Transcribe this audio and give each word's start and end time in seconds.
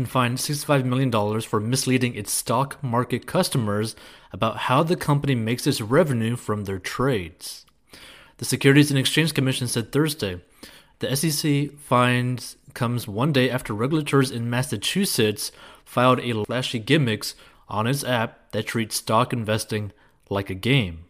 been 0.00 0.06
fined 0.06 0.38
$65 0.38 0.84
million 0.84 1.40
for 1.42 1.60
misleading 1.60 2.14
its 2.14 2.32
stock 2.32 2.82
market 2.82 3.26
customers 3.26 3.94
about 4.32 4.56
how 4.56 4.82
the 4.82 4.96
company 4.96 5.34
makes 5.34 5.66
its 5.66 5.82
revenue 5.82 6.36
from 6.36 6.64
their 6.64 6.78
trades. 6.78 7.66
The 8.38 8.46
Securities 8.46 8.90
and 8.90 8.98
Exchange 8.98 9.34
Commission 9.34 9.68
said 9.68 9.92
Thursday 9.92 10.40
the 11.00 11.14
SEC 11.14 11.72
fines 11.78 12.56
comes 12.72 13.06
one 13.06 13.32
day 13.32 13.50
after 13.50 13.74
regulators 13.74 14.30
in 14.30 14.48
Massachusetts 14.48 15.52
filed 15.84 16.20
a 16.20 16.44
flashy 16.44 16.78
gimmicks 16.78 17.34
on 17.68 17.86
its 17.86 18.02
app 18.02 18.52
that 18.52 18.66
treats 18.66 18.96
stock 18.96 19.34
investing 19.34 19.92
like 20.30 20.48
a 20.48 20.54
game. 20.54 21.04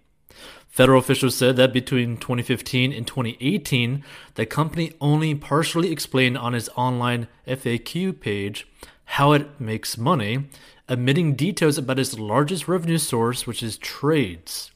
Federal 0.81 1.01
officials 1.01 1.35
said 1.35 1.57
that 1.57 1.75
between 1.75 2.17
2015 2.17 2.91
and 2.91 3.07
2018, 3.07 4.03
the 4.37 4.47
company 4.47 4.95
only 4.99 5.35
partially 5.35 5.93
explained 5.93 6.39
on 6.39 6.55
its 6.55 6.71
online 6.75 7.29
FAQ 7.47 8.19
page 8.19 8.67
how 9.05 9.33
it 9.33 9.61
makes 9.61 9.98
money, 9.98 10.48
omitting 10.88 11.35
details 11.35 11.77
about 11.77 11.98
its 11.98 12.19
largest 12.19 12.66
revenue 12.66 12.97
source, 12.97 13.47
which 13.47 13.62
is 13.62 13.77
trades. 13.77 14.71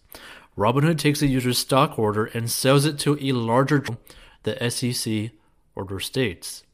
Robinhood 0.58 0.98
takes 0.98 1.22
a 1.22 1.26
user's 1.26 1.56
stock 1.56 1.98
order 1.98 2.26
and 2.26 2.50
sells 2.50 2.84
it 2.84 2.98
to 2.98 3.16
a 3.18 3.32
larger, 3.32 3.82
the 4.42 4.70
SEC 4.70 5.30
order 5.74 6.00
states. 6.00 6.64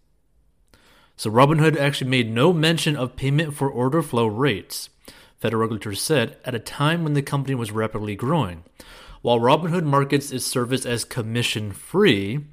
So 1.17 1.31
Robinhood 1.31 1.77
actually 1.77 2.11
made 2.11 2.33
no 2.33 2.53
mention 2.53 2.97
of 2.97 3.15
payment 3.15 3.55
for 3.55 3.71
order 3.71 4.03
flow 4.03 4.27
rates, 4.27 4.91
federal 5.39 5.61
regulators 5.61 6.03
said, 6.03 6.37
at 6.45 6.57
a 6.57 6.59
time 6.59 7.05
when 7.05 7.15
the 7.15 7.23
company 7.23 7.55
was 7.55 7.71
rapidly 7.71 8.17
growing. 8.17 8.65
While 9.23 9.39
Robinhood 9.39 9.85
markets 9.85 10.31
its 10.31 10.47
service 10.47 10.87
as 10.87 11.05
commission 11.05 11.73
free, 11.73 12.47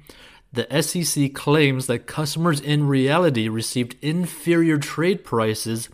the 0.52 0.66
SEC 0.82 1.34
claims 1.34 1.86
that 1.86 2.06
customers 2.06 2.60
in 2.60 2.86
reality 2.86 3.48
received 3.48 3.96
inferior 4.02 4.78
trade 4.78 5.24
prices 5.24 5.88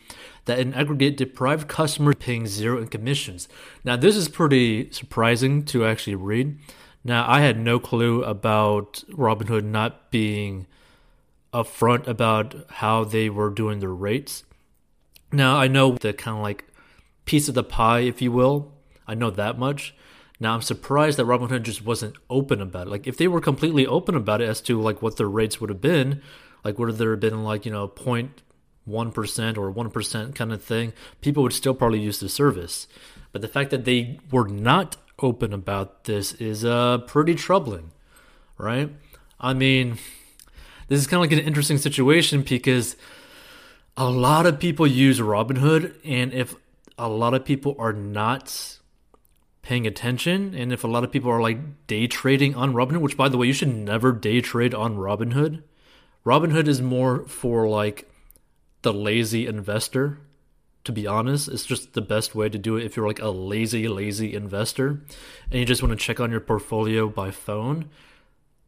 that 0.45 0.59
in 0.59 0.75
aggregate 0.75 1.17
deprived 1.17 1.69
customers 1.69 2.17
paying 2.19 2.47
zero 2.47 2.79
in 2.79 2.89
commissions. 2.89 3.49
Now, 3.85 3.97
this 3.97 4.17
is 4.17 4.29
pretty 4.29 4.91
surprising 4.91 5.65
to 5.67 5.85
actually 5.85 6.17
read. 6.17 6.59
Now, 7.03 7.29
I 7.29 7.41
had 7.41 7.59
no 7.59 7.79
clue 7.79 8.23
about 8.23 9.05
Robinhood 9.11 9.65
not 9.65 10.11
being 10.11 10.67
upfront 11.53 12.07
about 12.07 12.55
how 12.69 13.05
they 13.05 13.31
were 13.31 13.51
doing 13.51 13.79
their 13.79 13.95
rates. 13.95 14.45
Now, 15.33 15.57
I 15.57 15.69
know 15.69 15.93
the 15.93 16.13
kind 16.13 16.37
of 16.37 16.43
like 16.43 16.65
piece 17.25 17.49
of 17.49 17.55
the 17.55 17.65
pie, 17.65 18.01
if 18.01 18.21
you 18.21 18.33
will. 18.33 18.73
I 19.07 19.15
know 19.15 19.31
that 19.31 19.59
much. 19.59 19.95
Now 20.41 20.55
I'm 20.55 20.63
surprised 20.63 21.19
that 21.19 21.27
Robinhood 21.27 21.63
just 21.63 21.85
wasn't 21.85 22.17
open 22.29 22.61
about 22.61 22.89
it. 22.89 22.91
Like 22.91 23.07
if 23.07 23.17
they 23.17 23.29
were 23.29 23.41
completely 23.41 23.87
open 23.87 24.15
about 24.15 24.41
it 24.41 24.49
as 24.49 24.61
to 24.63 24.81
like 24.81 25.01
what 25.01 25.17
their 25.17 25.29
rates 25.29 25.61
would 25.61 25.71
have 25.71 25.81
been, 25.81 26.23
like 26.65 26.79
would 26.79 26.97
there 26.97 27.13
have 27.13 27.21
been 27.21 27.45
like, 27.45 27.65
you 27.65 27.73
know, 27.73 27.87
point 27.89 28.43
one 28.85 29.13
percent 29.13 29.57
or 29.57 29.71
one 29.71 29.91
percent 29.91 30.35
kind 30.35 30.53
of 30.53 30.63
thing, 30.63 30.93
people 31.21 31.43
would 31.43 31.53
still 31.53 31.75
probably 31.75 32.01
use 32.01 32.21
the 32.21 32.29
service. 32.29 32.87
But 33.33 33.43
the 33.43 33.49
fact 33.49 33.71
that 33.71 33.85
they 33.85 34.19
were 34.31 34.49
not 34.49 34.97
open 35.21 35.53
about 35.53 36.05
this 36.05 36.33
is 36.35 36.65
uh 36.65 36.99
pretty 36.99 37.35
troubling, 37.35 37.93
right? 38.59 38.91
I 39.41 39.55
mean, 39.55 39.99
this 40.89 41.01
is 41.01 41.07
kind 41.07 41.25
of 41.25 41.31
like 41.31 41.39
an 41.39 41.47
interesting 41.47 41.79
situation 41.79 42.43
because 42.43 42.97
a 43.97 44.11
lot 44.11 44.47
of 44.47 44.59
people 44.59 44.87
use 44.87 45.21
Robinhood, 45.21 45.95
and 46.05 46.33
if 46.33 46.55
a 46.99 47.09
lot 47.09 47.35
of 47.35 47.45
people 47.45 47.77
are 47.79 47.93
not 47.93 48.74
paying 49.65 49.87
attention 49.87 50.55
and 50.55 50.73
if 50.73 50.85
a 50.85 50.89
lot 50.89 51.05
of 51.05 51.11
people 51.11 51.31
are 51.31 51.41
like 51.41 51.87
day 51.87 52.07
trading 52.07 52.55
on 52.55 52.75
Robinhood, 52.75 53.01
which 53.01 53.17
by 53.17 53.29
the 53.29 53.39
way, 53.39 53.47
you 53.47 53.53
should 53.53 53.75
never 53.75 54.13
day 54.13 54.41
trade 54.41 54.75
on 54.75 54.97
Robinhood. 54.97 55.63
Robinhood 56.25 56.69
is 56.69 56.81
more 56.81 57.25
for 57.27 57.67
like 57.67 58.09
the 58.83 58.93
lazy 58.93 59.47
investor. 59.47 60.19
To 60.85 60.93
be 60.93 61.07
honest, 61.07 61.49
it's 61.49 61.65
just 61.65 61.95
the 61.95 62.03
best 62.03 62.35
way 62.35 62.51
to 62.51 62.59
do 62.59 62.77
it 62.77 62.85
if 62.85 62.95
you're 62.95 63.07
like 63.07 63.23
a 63.23 63.31
lazy, 63.31 63.89
lazy 63.89 64.35
investor 64.35 65.01
and 65.51 65.59
you 65.59 65.65
just 65.65 65.83
want 65.83 65.99
to 65.99 66.05
check 66.05 66.21
on 66.21 66.31
your 66.31 66.41
portfolio 66.41 67.09
by 67.09 67.31
phone. 67.31 67.89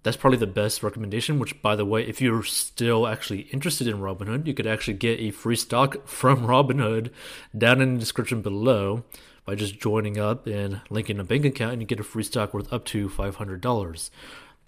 That's 0.02 0.16
probably 0.16 0.38
the 0.38 0.46
best 0.46 0.82
recommendation. 0.82 1.38
Which, 1.38 1.60
by 1.60 1.76
the 1.76 1.84
way, 1.84 2.06
if 2.06 2.22
you're 2.22 2.44
still 2.44 3.06
actually 3.06 3.40
interested 3.52 3.86
in 3.86 3.98
Robinhood, 3.98 4.46
you 4.46 4.54
could 4.54 4.66
actually 4.66 4.94
get 4.94 5.20
a 5.20 5.30
free 5.30 5.56
stock 5.56 6.06
from 6.08 6.46
Robinhood 6.46 7.10
down 7.56 7.82
in 7.82 7.94
the 7.94 8.00
description 8.00 8.40
below 8.40 9.04
by 9.46 9.54
just 9.54 9.80
joining 9.80 10.18
up 10.18 10.46
and 10.46 10.80
linking 10.90 11.20
a 11.20 11.24
bank 11.24 11.44
account, 11.44 11.74
and 11.74 11.80
you 11.80 11.86
get 11.86 12.00
a 12.00 12.04
free 12.04 12.24
stock 12.24 12.52
worth 12.52 12.70
up 12.72 12.84
to 12.86 13.08
$500. 13.08 14.10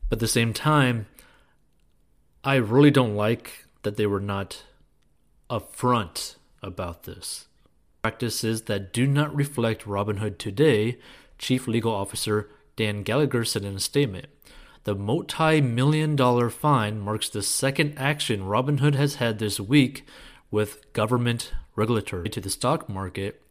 But 0.09 0.17
at 0.17 0.21
the 0.21 0.29
same 0.29 0.53
time, 0.53 1.07
I 2.45 2.55
really 2.55 2.93
don't 2.93 3.17
like 3.17 3.67
that 3.83 3.97
they 3.97 4.07
were 4.07 4.21
not 4.21 4.65
upfront 5.51 6.37
about 6.63 7.03
this. 7.03 7.49
Practices 8.03 8.63
that 8.63 8.93
do 8.93 9.07
not 9.07 9.35
reflect 9.35 9.85
Robinhood 9.85 10.39
today, 10.39 10.99
Chief 11.37 11.67
Legal 11.67 11.93
Officer 11.93 12.49
Dan 12.77 13.03
Gallagher 13.03 13.45
said 13.45 13.65
in 13.65 13.75
a 13.75 13.81
statement. 13.81 14.27
The 14.85 14.95
multi 14.95 15.61
million 15.61 16.15
dollar 16.15 16.49
fine 16.49 17.01
marks 17.01 17.29
the 17.29 17.43
second 17.43 17.99
action 17.99 18.43
Robinhood 18.43 18.95
has 18.95 19.17
had 19.17 19.39
this 19.39 19.59
week 19.59 20.07
with 20.51 20.91
government 20.93 21.53
regulatory 21.75 22.31
to 22.31 22.41
the 22.41 22.49
stock 22.49 22.89
market. 22.89 23.43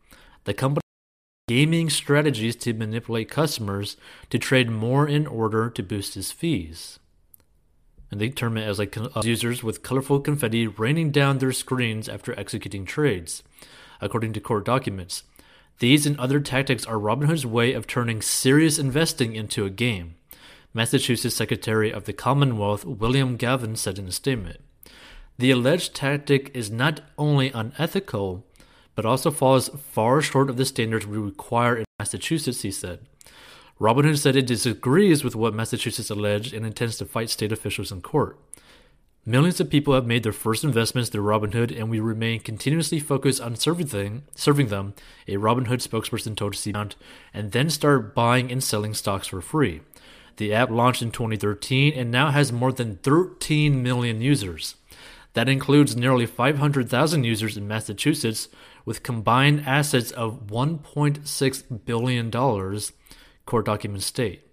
The 0.45 0.53
company 0.53 0.86
gaming 1.47 1.89
strategies 1.89 2.57
to 2.57 2.73
manipulate 2.73 3.29
customers 3.29 3.95
to 4.29 4.37
trade 4.37 4.69
more 4.69 5.07
in 5.07 5.25
order 5.25 5.69
to 5.69 5.81
boost 5.81 6.15
his 6.15 6.29
fees. 6.29 6.99
And 8.11 8.19
they 8.19 8.29
term 8.29 8.57
it 8.57 8.67
as 8.67 8.79
like 8.79 8.97
uh, 8.97 9.21
users 9.23 9.63
with 9.63 9.81
colorful 9.81 10.19
confetti 10.19 10.67
raining 10.67 11.11
down 11.11 11.37
their 11.37 11.53
screens 11.53 12.09
after 12.09 12.37
executing 12.37 12.83
trades, 12.83 13.43
according 14.01 14.33
to 14.33 14.41
court 14.41 14.65
documents. 14.65 15.23
These 15.79 16.05
and 16.05 16.19
other 16.19 16.41
tactics 16.41 16.85
are 16.85 16.97
Robinhood's 16.97 17.45
way 17.45 17.71
of 17.71 17.87
turning 17.87 18.21
serious 18.21 18.77
investing 18.77 19.35
into 19.35 19.65
a 19.65 19.69
game, 19.69 20.15
Massachusetts 20.73 21.35
Secretary 21.35 21.93
of 21.93 22.03
the 22.03 22.13
Commonwealth 22.13 22.83
William 22.83 23.37
Galvin 23.37 23.77
said 23.77 23.97
in 23.97 24.07
a 24.07 24.11
statement. 24.11 24.59
The 25.37 25.51
alleged 25.51 25.95
tactic 25.95 26.51
is 26.53 26.71
not 26.71 27.01
only 27.17 27.51
unethical, 27.51 28.46
but 28.97 29.05
also 29.05 29.29
falls 29.29 29.69
far 29.91 30.23
short 30.23 30.49
of 30.49 30.57
the 30.57 30.65
standards 30.65 31.05
we 31.05 31.19
require 31.19 31.77
in 31.77 31.85
Massachusetts, 31.99 32.63
he 32.63 32.71
said. 32.71 32.99
Robinhood 33.79 34.17
said 34.17 34.35
it 34.35 34.47
disagrees 34.47 35.23
with 35.23 35.35
what 35.35 35.53
Massachusetts 35.53 36.09
alleged 36.09 36.51
and 36.51 36.65
intends 36.65 36.97
to 36.97 37.05
fight 37.05 37.29
state 37.29 37.51
officials 37.51 37.91
in 37.91 38.01
court. 38.01 38.39
Millions 39.23 39.59
of 39.59 39.69
people 39.69 39.93
have 39.93 40.07
made 40.07 40.23
their 40.23 40.33
first 40.33 40.63
investments 40.63 41.11
through 41.11 41.21
Robinhood, 41.21 41.77
and 41.77 41.91
we 41.91 41.99
remain 41.99 42.39
continuously 42.39 42.99
focused 42.99 43.39
on 43.39 43.55
serving 43.55 43.85
them, 43.85 44.23
serving 44.33 44.69
them 44.69 44.95
a 45.27 45.35
Robinhood 45.35 45.87
spokesperson 45.87 46.35
told 46.35 46.53
CNBC, 46.53 46.95
and 47.35 47.51
then 47.51 47.69
start 47.69 48.15
buying 48.15 48.51
and 48.51 48.63
selling 48.63 48.95
stocks 48.95 49.27
for 49.27 49.41
free. 49.41 49.81
The 50.37 50.51
app 50.55 50.71
launched 50.71 51.03
in 51.03 51.11
2013 51.11 51.93
and 51.93 52.09
now 52.09 52.31
has 52.31 52.51
more 52.51 52.71
than 52.71 52.95
13 53.03 53.83
million 53.83 54.21
users. 54.21 54.73
That 55.33 55.49
includes 55.49 55.95
nearly 55.95 56.25
500,000 56.25 57.23
users 57.23 57.57
in 57.57 57.67
Massachusetts, 57.67 58.47
with 58.87 59.03
combined 59.03 59.61
assets 59.67 60.11
of 60.11 60.47
$1.6 60.47 61.85
billion, 61.85 62.31
court 63.45 63.65
documents 63.65 64.05
state. 64.05 64.47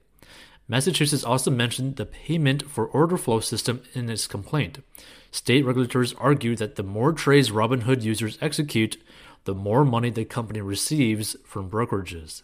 Massachusetts 0.67 1.23
also 1.23 1.53
mentioned 1.53 1.95
the 1.95 2.05
payment 2.05 2.69
for 2.69 2.89
order 2.89 3.17
flow 3.17 3.39
system 3.39 3.81
in 3.95 4.11
its 4.11 4.27
complaint. 4.27 4.83
State 5.31 5.65
regulators 5.65 6.15
argue 6.15 6.57
that 6.57 6.75
the 6.75 6.83
more 6.83 7.13
trades 7.13 7.53
Robinhood 7.53 8.03
users 8.03 8.37
execute, 8.41 9.01
the 9.45 9.55
more 9.55 9.85
money 9.85 10.11
the 10.11 10.25
company 10.25 10.61
receives 10.61 11.37
from 11.45 11.71
brokerages. 11.71 12.43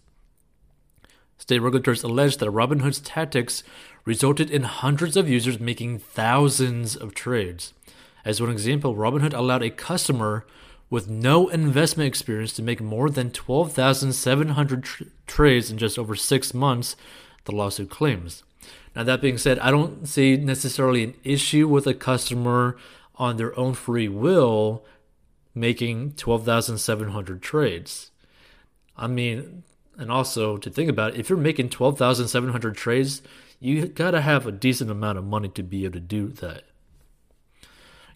State 1.38 1.58
regulators 1.58 2.04
allege 2.04 2.36
that 2.36 2.50
Robinhood's 2.50 3.00
tactics 3.00 3.64
resulted 4.04 4.48
in 4.48 4.62
hundreds 4.62 5.16
of 5.16 5.28
users 5.28 5.58
making 5.58 5.98
thousands 5.98 6.94
of 6.94 7.14
trades. 7.14 7.72
As 8.24 8.40
one 8.40 8.50
example, 8.50 8.94
Robinhood 8.94 9.34
allowed 9.34 9.64
a 9.64 9.70
customer 9.70 10.46
with 10.90 11.08
no 11.08 11.48
investment 11.48 12.08
experience 12.08 12.52
to 12.52 12.62
make 12.62 12.80
more 12.80 13.08
than 13.08 13.30
12,700 13.30 14.82
tr- 14.82 15.04
trades 15.26 15.70
in 15.70 15.78
just 15.78 15.98
over 15.98 16.16
six 16.16 16.52
months, 16.52 16.96
the 17.44 17.52
lawsuit 17.52 17.88
claims. 17.88 18.42
Now, 18.94 19.04
that 19.04 19.20
being 19.20 19.38
said, 19.38 19.60
I 19.60 19.70
don't 19.70 20.06
see 20.06 20.36
necessarily 20.36 21.04
an 21.04 21.14
issue 21.22 21.68
with 21.68 21.86
a 21.86 21.94
customer 21.94 22.76
on 23.14 23.36
their 23.36 23.56
own 23.58 23.74
free 23.74 24.08
will 24.08 24.84
making 25.54 26.12
12,700 26.14 27.40
trades. 27.40 28.10
I 28.96 29.06
mean, 29.06 29.62
and 29.96 30.10
also 30.10 30.56
to 30.56 30.70
think 30.70 30.90
about 30.90 31.14
it, 31.14 31.20
if 31.20 31.28
you're 31.28 31.38
making 31.38 31.70
12,700 31.70 32.76
trades, 32.76 33.22
you 33.60 33.86
gotta 33.86 34.22
have 34.22 34.46
a 34.46 34.52
decent 34.52 34.90
amount 34.90 35.18
of 35.18 35.24
money 35.24 35.48
to 35.50 35.62
be 35.62 35.84
able 35.84 35.94
to 35.94 36.00
do 36.00 36.28
that. 36.28 36.64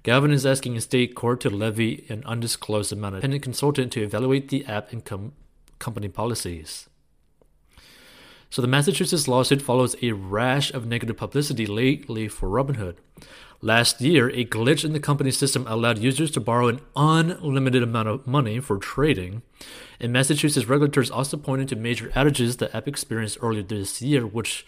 Galvin 0.04 0.32
is 0.32 0.44
asking 0.44 0.76
a 0.76 0.82
state 0.82 1.14
court 1.14 1.40
to 1.40 1.48
levy 1.48 2.04
an 2.10 2.22
undisclosed 2.26 2.92
amount 2.92 3.14
of 3.14 3.18
independent 3.24 3.42
consultant 3.42 3.92
to 3.92 4.02
evaluate 4.02 4.50
the 4.50 4.64
app 4.66 4.92
and 4.92 5.02
com- 5.02 5.32
company 5.78 6.08
policies. 6.08 6.90
So 8.50 8.60
the 8.60 8.68
Massachusetts 8.68 9.26
lawsuit 9.26 9.62
follows 9.62 9.96
a 10.02 10.12
rash 10.12 10.70
of 10.72 10.86
negative 10.86 11.16
publicity 11.16 11.64
lately 11.64 12.28
for 12.28 12.50
Robinhood. 12.50 12.96
Last 13.62 14.02
year, 14.02 14.28
a 14.28 14.44
glitch 14.44 14.84
in 14.84 14.92
the 14.92 15.00
company's 15.00 15.38
system 15.38 15.66
allowed 15.66 15.96
users 15.96 16.30
to 16.32 16.40
borrow 16.40 16.68
an 16.68 16.80
unlimited 16.94 17.82
amount 17.82 18.08
of 18.08 18.26
money 18.26 18.60
for 18.60 18.76
trading. 18.76 19.40
And 19.98 20.12
Massachusetts 20.12 20.68
regulators 20.68 21.10
also 21.10 21.38
pointed 21.38 21.68
to 21.70 21.76
major 21.76 22.10
outages 22.10 22.58
the 22.58 22.76
App 22.76 22.86
experienced 22.86 23.38
earlier 23.40 23.62
this 23.62 24.02
year, 24.02 24.26
which 24.26 24.66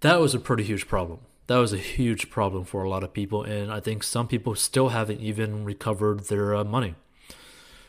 that 0.00 0.20
was 0.20 0.34
a 0.34 0.38
pretty 0.38 0.64
huge 0.64 0.86
problem. 0.86 1.20
That 1.48 1.56
was 1.56 1.72
a 1.72 1.78
huge 1.78 2.28
problem 2.28 2.64
for 2.64 2.82
a 2.82 2.90
lot 2.90 3.02
of 3.02 3.14
people, 3.14 3.42
and 3.42 3.72
I 3.72 3.80
think 3.80 4.02
some 4.02 4.28
people 4.28 4.54
still 4.54 4.90
haven't 4.90 5.20
even 5.20 5.64
recovered 5.64 6.24
their 6.24 6.54
uh, 6.54 6.62
money. 6.62 6.94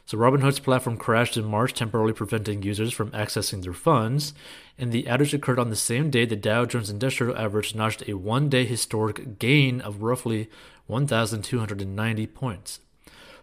So 0.06 0.18
Robinhood's 0.18 0.60
platform 0.60 0.96
crashed 0.96 1.36
in 1.36 1.44
March, 1.44 1.74
temporarily 1.74 2.14
preventing 2.14 2.64
users 2.64 2.94
from 2.94 3.12
accessing 3.12 3.62
their 3.62 3.74
funds, 3.74 4.34
and 4.78 4.94
the 4.94 5.04
outage 5.04 5.34
occurred 5.34 5.60
on 5.60 5.70
the 5.70 5.76
same 5.76 6.10
day 6.10 6.24
the 6.24 6.38
Dow 6.38 6.66
Jones 6.66 6.90
Industrial 6.90 7.38
Average 7.38 7.76
notched 7.76 8.08
a 8.08 8.14
one-day 8.14 8.64
historic 8.64 9.38
gain 9.40 9.82
of 9.82 10.02
roughly 10.02 10.50
1,290 10.88 12.28
points. 12.28 12.80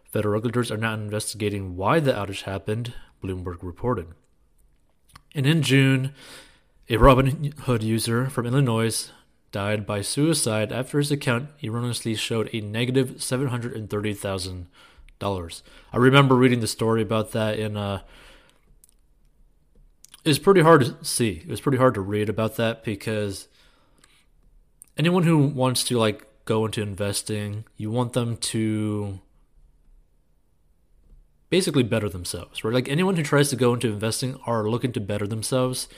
Federal 0.02 0.32
regulators 0.32 0.70
are 0.70 0.78
now 0.78 0.94
investigating 0.94 1.76
why 1.76 2.00
the 2.00 2.12
outage 2.12 2.42
happened, 2.44 2.94
Bloomberg 3.22 3.58
reported. 3.60 4.06
And 5.34 5.46
in 5.46 5.60
June, 5.60 6.14
a 6.88 6.94
Robinhood 6.94 7.82
user 7.82 8.30
from 8.30 8.46
Illinois 8.46 9.10
died 9.56 9.86
by 9.86 10.02
suicide 10.02 10.70
after 10.70 10.98
his 10.98 11.10
account 11.10 11.48
erroneously 11.64 12.14
showed 12.14 12.50
a 12.52 12.60
negative 12.60 13.22
730,000 13.22 14.66
dollars. 15.18 15.62
I 15.94 15.96
remember 15.96 16.34
reading 16.34 16.60
the 16.60 16.66
story 16.66 17.00
about 17.00 17.32
that 17.32 17.58
in 17.58 17.74
uh 17.74 18.02
it's 20.26 20.38
pretty 20.38 20.60
hard 20.60 20.84
to 20.84 21.02
see. 21.02 21.40
It 21.42 21.48
was 21.48 21.62
pretty 21.62 21.78
hard 21.78 21.94
to 21.94 22.02
read 22.02 22.28
about 22.28 22.56
that 22.56 22.84
because 22.84 23.48
anyone 24.98 25.22
who 25.22 25.38
wants 25.38 25.84
to 25.84 25.96
like 25.98 26.26
go 26.44 26.66
into 26.66 26.82
investing, 26.82 27.64
you 27.78 27.90
want 27.90 28.12
them 28.12 28.36
to 28.52 29.20
basically 31.48 31.82
better 31.82 32.10
themselves, 32.10 32.62
right? 32.62 32.74
Like 32.74 32.90
anyone 32.90 33.16
who 33.16 33.22
tries 33.22 33.48
to 33.48 33.56
go 33.56 33.72
into 33.72 33.88
investing 33.90 34.38
are 34.44 34.68
looking 34.68 34.92
to 34.92 35.00
better 35.00 35.26
themselves. 35.26 35.88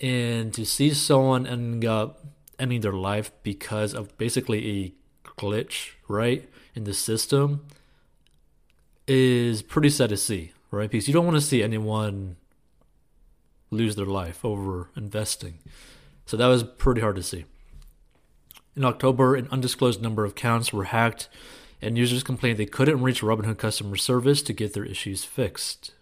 And 0.00 0.54
to 0.54 0.64
see 0.64 0.94
someone 0.94 1.48
end 1.48 1.84
up 1.84 2.24
ending 2.60 2.82
their 2.82 2.92
life 2.92 3.32
because 3.42 3.94
of 3.94 4.16
basically 4.18 4.70
a 4.70 4.92
glitch, 5.38 5.92
right, 6.08 6.48
in 6.74 6.84
the 6.84 6.94
system 6.94 7.66
is 9.08 9.62
pretty 9.62 9.90
sad 9.90 10.10
to 10.10 10.16
see, 10.16 10.52
right? 10.70 10.90
Because 10.90 11.08
you 11.08 11.14
don't 11.14 11.24
want 11.24 11.36
to 11.36 11.40
see 11.40 11.62
anyone 11.62 12.36
lose 13.70 13.96
their 13.96 14.06
life 14.06 14.44
over 14.44 14.90
investing. 14.96 15.58
So 16.26 16.36
that 16.36 16.46
was 16.46 16.62
pretty 16.62 17.00
hard 17.00 17.16
to 17.16 17.22
see. 17.22 17.44
In 18.76 18.84
October, 18.84 19.34
an 19.34 19.48
undisclosed 19.50 20.00
number 20.00 20.24
of 20.24 20.32
accounts 20.32 20.72
were 20.72 20.84
hacked, 20.84 21.28
and 21.82 21.98
users 21.98 22.22
complained 22.22 22.58
they 22.58 22.66
couldn't 22.66 23.02
reach 23.02 23.20
Robinhood 23.20 23.58
customer 23.58 23.96
service 23.96 24.42
to 24.42 24.52
get 24.52 24.74
their 24.74 24.84
issues 24.84 25.24
fixed. 25.24 25.92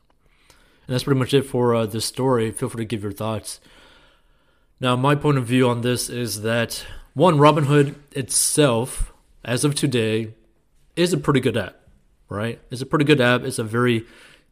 And 0.87 0.95
that's 0.95 1.05
pretty 1.05 1.19
much 1.19 1.33
it 1.33 1.43
for 1.43 1.75
uh, 1.75 1.87
this 1.87 2.05
story. 2.05 2.51
Feel 2.51 2.69
free 2.69 2.85
to 2.85 2.89
give 2.89 3.03
your 3.03 3.13
thoughts. 3.13 3.61
Now, 4.81 4.97
my 4.97 5.15
point 5.15 5.39
of 5.39 5.47
view 5.47 5.69
on 5.69 5.81
this 5.81 6.09
is 6.09 6.43
that 6.43 6.85
one, 7.15 7.39
Robinhood 7.39 7.97
itself, 8.13 9.13
as 9.45 9.65
of 9.65 9.75
today, 9.75 10.35
is 10.95 11.13
a 11.13 11.19
pretty 11.19 11.41
good 11.41 11.57
app 11.57 11.79
right? 12.29 12.61
It's 12.71 12.83
a 12.83 12.87
pretty 12.87 13.05
good 13.05 13.21
app. 13.21 13.43
It's 13.43 13.59
a 13.59 13.65
very 13.65 14.07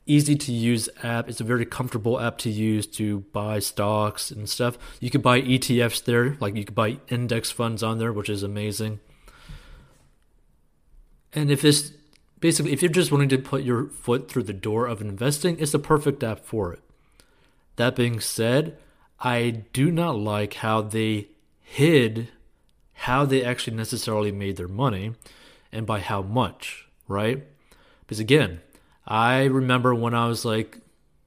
easy 0.07 0.37
to 0.37 0.53
use 0.53 0.89
app. 1.03 1.29
It's 1.29 1.41
a 1.41 1.45
very 1.45 1.67
comfortable 1.67 2.21
app 2.21 2.39
to 2.39 2.51
use 2.51 2.87
to 2.87 3.21
buy 3.33 3.59
stocks 3.59 4.31
and 4.31 4.49
stuff. 4.49 4.79
You 5.01 5.11
could 5.11 5.23
buy 5.23 5.43
ETFs 5.43 6.05
there, 6.05 6.37
like 6.41 6.57
you 6.57 6.65
could 6.65 6.75
buy 6.75 6.99
index 7.09 7.51
funds 7.51 7.83
on 7.83 7.99
there, 7.99 8.13
which 8.13 8.29
is 8.29 8.43
amazing. 8.43 9.01
And 11.33 11.51
if 11.51 11.65
it's 11.65 11.93
basically 12.41 12.73
if 12.73 12.83
you're 12.83 12.91
just 12.91 13.13
wanting 13.13 13.29
to 13.31 13.39
put 13.39 13.63
your 13.63 13.89
foot 13.89 14.31
through 14.31 14.45
the 14.45 14.53
door 14.53 14.87
of 14.87 15.01
investing, 15.01 15.59
it's 15.59 15.73
the 15.73 15.79
perfect 15.79 16.23
app 16.23 16.45
for 16.45 16.73
it. 16.73 16.81
That 17.77 17.97
being 17.97 18.21
said, 18.21 18.79
I 19.21 19.63
do 19.73 19.91
not 19.91 20.19
like 20.19 20.55
how 20.55 20.83
they 20.83 21.29
hid 21.63 22.29
how 23.01 23.27
they 23.27 23.45
actually 23.45 23.77
necessarily 23.77 24.33
made 24.33 24.57
their 24.57 24.69
money 24.69 25.13
and 25.71 25.87
by 25.87 26.01
how 26.01 26.23
much, 26.23 26.89
right? 27.07 27.45
Because 28.01 28.19
again, 28.19 28.61
I 29.07 29.45
remember 29.45 29.95
when 29.95 30.15
I 30.15 30.27
was 30.27 30.45
like 30.45 30.79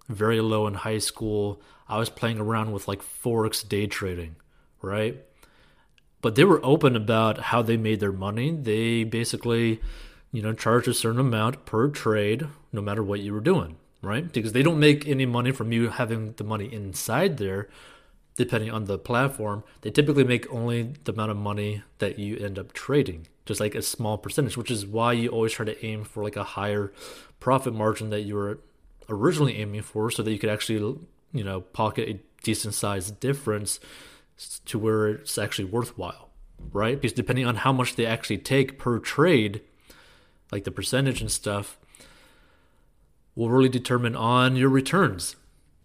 very 0.07 0.41
low 0.41 0.65
in 0.65 0.73
high 0.73 0.97
school, 0.97 1.61
I 1.87 1.97
was 1.97 2.09
playing 2.09 2.39
around 2.39 2.71
with 2.71 2.87
like 2.87 3.01
Forex 3.01 3.67
day 3.67 3.85
trading, 3.85 4.35
right? 4.81 5.17
But 6.21 6.35
they 6.35 6.43
were 6.43 6.59
open 6.65 6.95
about 6.95 7.37
how 7.37 7.61
they 7.61 7.77
made 7.77 7.99
their 7.99 8.11
money. 8.11 8.51
They 8.51 9.03
basically, 9.03 9.79
you 10.31 10.41
know, 10.41 10.53
charged 10.53 10.87
a 10.87 10.93
certain 10.93 11.19
amount 11.19 11.65
per 11.65 11.87
trade, 11.89 12.47
no 12.73 12.81
matter 12.81 13.03
what 13.03 13.21
you 13.21 13.31
were 13.31 13.39
doing, 13.39 13.77
right? 14.01 14.31
Because 14.31 14.53
they 14.53 14.63
don't 14.63 14.79
make 14.79 15.07
any 15.07 15.25
money 15.25 15.51
from 15.51 15.71
you 15.71 15.89
having 15.89 16.33
the 16.33 16.43
money 16.43 16.71
inside 16.71 17.37
there, 17.37 17.69
depending 18.35 18.71
on 18.71 18.85
the 18.85 18.97
platform. 18.97 19.63
They 19.81 19.91
typically 19.91 20.23
make 20.23 20.51
only 20.51 20.93
the 21.03 21.11
amount 21.11 21.31
of 21.31 21.37
money 21.37 21.83
that 21.97 22.17
you 22.19 22.37
end 22.37 22.57
up 22.57 22.73
trading 22.73 23.27
just 23.49 23.59
like 23.59 23.73
a 23.73 23.81
small 23.81 24.15
percentage, 24.15 24.55
which 24.55 24.69
is 24.69 24.85
why 24.85 25.11
you 25.11 25.27
always 25.27 25.51
try 25.51 25.65
to 25.65 25.83
aim 25.83 26.03
for 26.03 26.23
like 26.23 26.35
a 26.35 26.43
higher 26.43 26.93
profit 27.39 27.73
margin 27.73 28.11
that 28.11 28.21
you 28.21 28.35
were 28.35 28.59
originally 29.09 29.57
aiming 29.57 29.81
for, 29.81 30.11
so 30.11 30.21
that 30.21 30.31
you 30.31 30.37
could 30.37 30.51
actually, 30.51 30.99
you 31.33 31.43
know, 31.43 31.59
pocket 31.59 32.07
a 32.07 32.19
decent 32.43 32.75
sized 32.75 33.19
difference 33.19 33.79
to 34.65 34.77
where 34.77 35.07
it's 35.07 35.39
actually 35.39 35.65
worthwhile, 35.65 36.29
right? 36.71 37.01
Because 37.01 37.13
depending 37.13 37.47
on 37.47 37.55
how 37.55 37.73
much 37.73 37.95
they 37.95 38.05
actually 38.05 38.37
take 38.37 38.77
per 38.77 38.99
trade, 38.99 39.61
like 40.51 40.63
the 40.63 40.71
percentage 40.71 41.19
and 41.19 41.31
stuff, 41.31 41.78
will 43.39 43.49
really 43.49 43.69
determine 43.69 44.17
on 44.17 44.57
your 44.57 44.67
returns. 44.67 45.37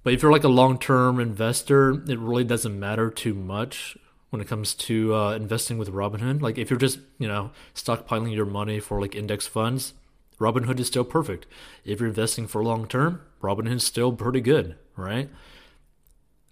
But 0.03 0.13
if 0.13 0.23
you're 0.23 0.33
like 0.33 0.43
a 0.43 0.49
long 0.49 0.77
term 0.77 1.21
investor, 1.21 1.93
it 2.11 2.19
really 2.19 2.43
doesn't 2.43 2.79
matter 2.79 3.11
too 3.11 3.33
much 3.33 3.97
when 4.31 4.43
it 4.43 4.49
comes 4.49 4.75
to 4.75 5.15
uh, 5.15 5.35
investing 5.35 5.79
with 5.79 5.89
Robinhood. 5.89 6.43
Like 6.43 6.59
if 6.59 6.69
you're 6.69 6.81
just 6.81 6.99
you 7.17 7.29
know 7.29 7.53
stockpiling 7.73 8.35
your 8.35 8.45
money 8.45 8.81
for 8.81 9.01
like 9.01 9.15
index 9.15 9.47
funds, 9.47 9.95
Robinhood 10.41 10.81
is 10.81 10.89
still 10.89 11.05
perfect. 11.05 11.47
If 11.85 12.01
you're 12.01 12.09
investing 12.09 12.49
for 12.49 12.65
long 12.65 12.89
term, 12.89 13.21
Robinhood's 13.41 13.85
still 13.85 14.11
pretty 14.13 14.41
good, 14.41 14.75
right? 14.97 15.31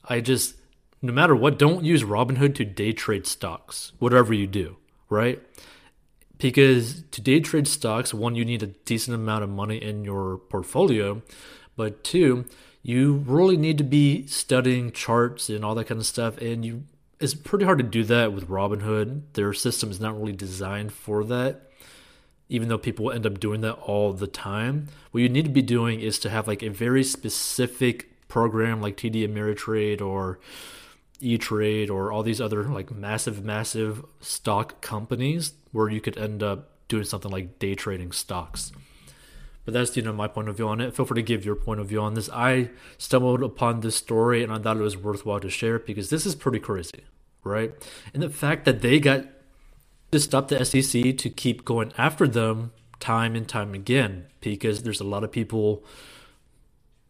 I 0.05 0.21
just 0.21 0.55
no 1.03 1.13
matter 1.13 1.35
what, 1.35 1.59
don't 1.59 1.85
use 1.85 2.05
Robinhood 2.05 2.55
to 2.55 2.65
day 2.65 2.93
trade 2.93 3.27
stocks, 3.27 3.91
whatever 3.99 4.33
you 4.33 4.47
do, 4.47 4.77
right? 5.11 5.43
Because 6.43 7.05
to 7.13 7.21
day 7.21 7.39
trade 7.39 7.69
stocks, 7.69 8.13
one, 8.13 8.35
you 8.35 8.45
need 8.45 8.65
a 8.65 8.67
decent 8.67 9.15
amount 9.15 9.45
of 9.45 9.51
money 9.51 9.77
in 9.77 10.05
your 10.05 10.39
portfolio, 10.39 11.23
but 11.77 12.03
two, 12.03 12.47
you 12.83 13.23
really 13.29 13.57
need 13.57 13.79
to 13.79 13.85
be 13.85 14.27
studying 14.27 14.91
charts 14.91 15.49
and 15.49 15.65
all 15.65 15.77
that 15.77 15.87
kind 15.87 16.01
of 16.01 16.07
stuff, 16.07 16.39
and 16.39 16.65
you 16.65 16.83
it's 17.21 17.35
pretty 17.35 17.65
hard 17.65 17.79
to 17.79 17.85
do 17.85 18.03
that 18.03 18.33
with 18.33 18.49
Robinhood. 18.49 19.23
Their 19.35 19.53
system 19.53 19.93
is 19.93 20.01
not 20.01 20.19
really 20.19 20.33
designed 20.33 20.93
for 20.93 21.23
that. 21.27 21.71
Even 22.49 22.69
though 22.69 22.77
people 22.77 23.13
end 23.13 23.25
up 23.25 23.39
doing 23.39 23.61
that 23.61 23.75
all 23.75 24.13
the 24.13 24.27
time, 24.27 24.89
what 25.13 25.21
you 25.21 25.29
need 25.29 25.45
to 25.45 25.51
be 25.53 25.63
doing 25.63 26.01
is 26.01 26.19
to 26.19 26.31
have 26.31 26.49
like 26.49 26.65
a 26.65 26.71
very 26.71 27.05
specific 27.05 28.27
program 28.27 28.81
like 28.81 28.97
TD 28.97 29.29
Ameritrade 29.29 30.01
or 30.01 30.41
E 31.21 31.39
Trade 31.39 31.89
or 31.89 32.11
all 32.11 32.25
these 32.25 32.41
other 32.41 32.65
like 32.65 32.91
massive, 32.91 33.45
massive 33.45 34.05
stock 34.21 34.81
companies 34.81 35.53
where 35.73 35.91
you 35.91 36.01
could 36.01 36.17
end 36.17 36.43
up 36.43 36.71
doing 36.89 37.05
something 37.05 37.31
like 37.31 37.59
day 37.59 37.75
trading 37.75 38.13
stocks. 38.13 38.73
But 39.65 39.75
that's 39.75 39.97
you 39.97 40.03
know 40.03 40.13
my 40.13 40.29
point 40.29 40.49
of 40.49 40.57
view 40.57 40.69
on 40.69 40.81
it. 40.81 40.95
Feel 40.95 41.07
free 41.07 41.17
to 41.17 41.23
give 41.23 41.45
your 41.45 41.55
point 41.55 41.81
of 41.81 41.89
view 41.89 42.01
on 42.01 42.15
this. 42.15 42.29
I 42.31 42.71
stumbled 42.99 43.43
upon 43.43 43.81
this 43.81 43.97
story 43.97 44.43
and 44.43 44.53
I 44.53 44.59
thought 44.59 44.77
it 44.77 44.81
was 44.81 44.97
worthwhile 44.97 45.41
to 45.41 45.51
share 45.51 45.79
because 45.79 46.11
this 46.11 46.27
is 46.27 46.35
pretty 46.35 46.59
crazy 46.59 47.05
right? 47.45 47.73
And 48.15 48.23
the 48.23 48.31
fact 48.31 48.65
that 48.65 48.83
they 48.83 49.01
got 49.01 49.25
to 50.11 50.21
stop 50.21 50.49
the 50.49 50.65
SEC 50.65 51.17
to 51.19 51.31
keep 51.31 51.65
going 51.65 51.93
after 51.97 52.29
them 52.29 52.73
time 53.01 53.35
and 53.35 53.49
time 53.49 53.75
again 53.75 54.27
because 54.41 54.83
there's 54.83 55.01
a 55.01 55.05
lot 55.05 55.25
of 55.25 55.33
people 55.33 55.85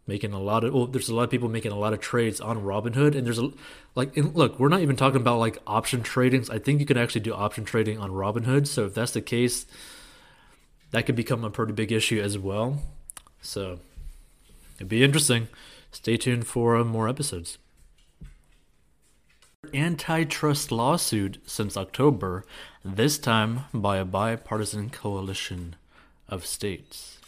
making 0.07 0.33
a 0.33 0.41
lot 0.41 0.65
of 0.65 0.75
well, 0.75 0.87
there's 0.87 1.09
a 1.09 1.15
lot 1.15 1.25
of 1.25 1.31
people 1.31 1.49
making 1.49 1.73
a 1.73 1.79
lot 1.79 1.93
of 1.93 2.01
trades 2.01 2.41
on 2.41 2.63
Robinhood 2.63 3.15
and 3.17 3.27
there's 3.27 3.39
a 3.39 3.51
like 3.95 4.17
look 4.17 4.59
we're 4.59 4.69
not 4.69 4.81
even 4.81 4.97
talking 4.97 5.21
about 5.21 5.39
like 5.39 5.59
option 5.67 6.03
tradings. 6.03 6.51
I 6.51 6.59
think 6.59 6.81
you 6.81 6.87
can 6.87 6.97
actually 6.97 7.21
do 7.21 7.35
option 7.35 7.65
trading 7.65 7.99
on 7.99 8.11
Robinhood 8.11 8.67
so 8.67 8.87
if 8.87 8.95
that's 8.95 9.13
the 9.13 9.21
case 9.21 9.67
that 10.91 11.07
could 11.07 11.17
become 11.17 11.45
a 11.45 11.51
pretty 11.51 11.73
big 11.73 11.91
issue 11.91 12.21
as 12.21 12.39
well. 12.39 12.83
So 13.41 13.81
it'd 14.77 14.89
be 14.89 15.03
interesting. 15.03 15.49
Stay 15.91 16.17
tuned 16.17 16.47
for 16.47 16.77
uh, 16.77 16.85
more 16.85 17.09
episodes. 17.09 17.59
Antitrust 19.75 20.73
lawsuit 20.73 21.39
since 21.47 21.77
October, 21.77 22.45
this 22.85 23.19
time 23.19 23.61
by 23.73 23.99
a 23.99 24.05
bipartisan 24.05 24.91
coalition 24.91 25.77
of 26.29 26.45
states. 26.45 27.19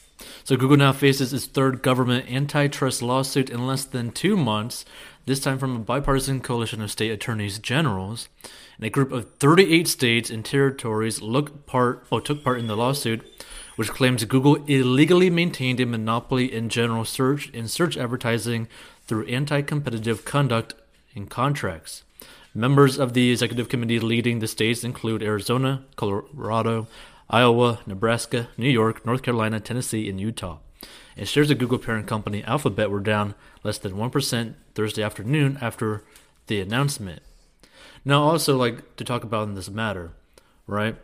So 0.44 0.56
Google 0.56 0.76
now 0.76 0.92
faces 0.92 1.32
its 1.32 1.46
third 1.46 1.82
government 1.82 2.30
antitrust 2.30 3.02
lawsuit 3.02 3.50
in 3.50 3.66
less 3.66 3.84
than 3.84 4.10
two 4.10 4.36
months, 4.36 4.84
this 5.26 5.40
time 5.40 5.58
from 5.58 5.76
a 5.76 5.80
bipartisan 5.80 6.40
coalition 6.40 6.82
of 6.82 6.90
state 6.90 7.10
attorneys 7.10 7.58
generals. 7.58 8.28
And 8.76 8.86
a 8.86 8.90
group 8.90 9.12
of 9.12 9.34
38 9.36 9.88
states 9.88 10.30
and 10.30 10.44
territories 10.44 11.20
part, 11.66 12.06
oh, 12.12 12.20
took 12.20 12.44
part 12.44 12.58
in 12.58 12.66
the 12.66 12.76
lawsuit, 12.76 13.24
which 13.76 13.90
claims 13.90 14.24
Google 14.24 14.56
illegally 14.66 15.30
maintained 15.30 15.80
a 15.80 15.86
monopoly 15.86 16.52
in 16.52 16.68
general 16.68 17.04
search 17.04 17.50
and 17.54 17.70
search 17.70 17.96
advertising 17.96 18.68
through 19.06 19.26
anti-competitive 19.26 20.24
conduct 20.24 20.74
in 21.14 21.26
contracts. 21.26 22.02
Members 22.54 22.98
of 22.98 23.14
the 23.14 23.32
executive 23.32 23.68
committee 23.68 23.98
leading 23.98 24.38
the 24.38 24.46
states 24.46 24.84
include 24.84 25.22
Arizona, 25.22 25.84
Colorado, 25.96 26.86
Iowa, 27.30 27.80
Nebraska, 27.86 28.48
New 28.56 28.68
York, 28.68 29.04
North 29.06 29.22
Carolina, 29.22 29.60
Tennessee, 29.60 30.08
and 30.08 30.20
Utah. 30.20 30.58
And 31.16 31.28
shares 31.28 31.50
of 31.50 31.58
Google 31.58 31.78
parent 31.78 32.06
company 32.06 32.42
Alphabet 32.44 32.90
were 32.90 33.00
down 33.00 33.34
less 33.62 33.78
than 33.78 33.92
1% 33.94 34.54
Thursday 34.74 35.02
afternoon 35.02 35.58
after 35.60 36.04
the 36.46 36.60
announcement. 36.60 37.22
Now, 38.04 38.22
also, 38.22 38.56
like 38.56 38.96
to 38.96 39.04
talk 39.04 39.24
about 39.24 39.48
in 39.48 39.54
this 39.54 39.70
matter, 39.70 40.12
right? 40.66 40.96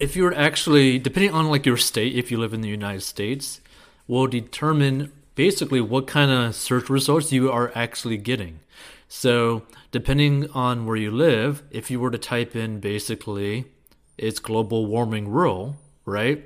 If 0.00 0.16
you're 0.16 0.34
actually, 0.34 0.98
depending 0.98 1.32
on 1.32 1.48
like 1.48 1.66
your 1.66 1.76
state, 1.76 2.16
if 2.16 2.30
you 2.30 2.38
live 2.38 2.52
in 2.52 2.62
the 2.62 2.68
United 2.68 3.02
States, 3.02 3.60
will 4.08 4.26
determine 4.26 5.12
basically 5.34 5.80
what 5.80 6.06
kind 6.06 6.30
of 6.30 6.54
search 6.54 6.90
results 6.90 7.32
you 7.32 7.50
are 7.50 7.70
actually 7.74 8.16
getting. 8.16 8.60
So, 9.06 9.62
depending 9.92 10.50
on 10.50 10.86
where 10.86 10.96
you 10.96 11.10
live, 11.10 11.62
if 11.70 11.90
you 11.90 12.00
were 12.00 12.10
to 12.10 12.18
type 12.18 12.56
in 12.56 12.80
basically 12.80 13.66
it's 14.16 14.38
global 14.38 14.86
warming 14.86 15.28
rule, 15.28 15.76
right? 16.04 16.44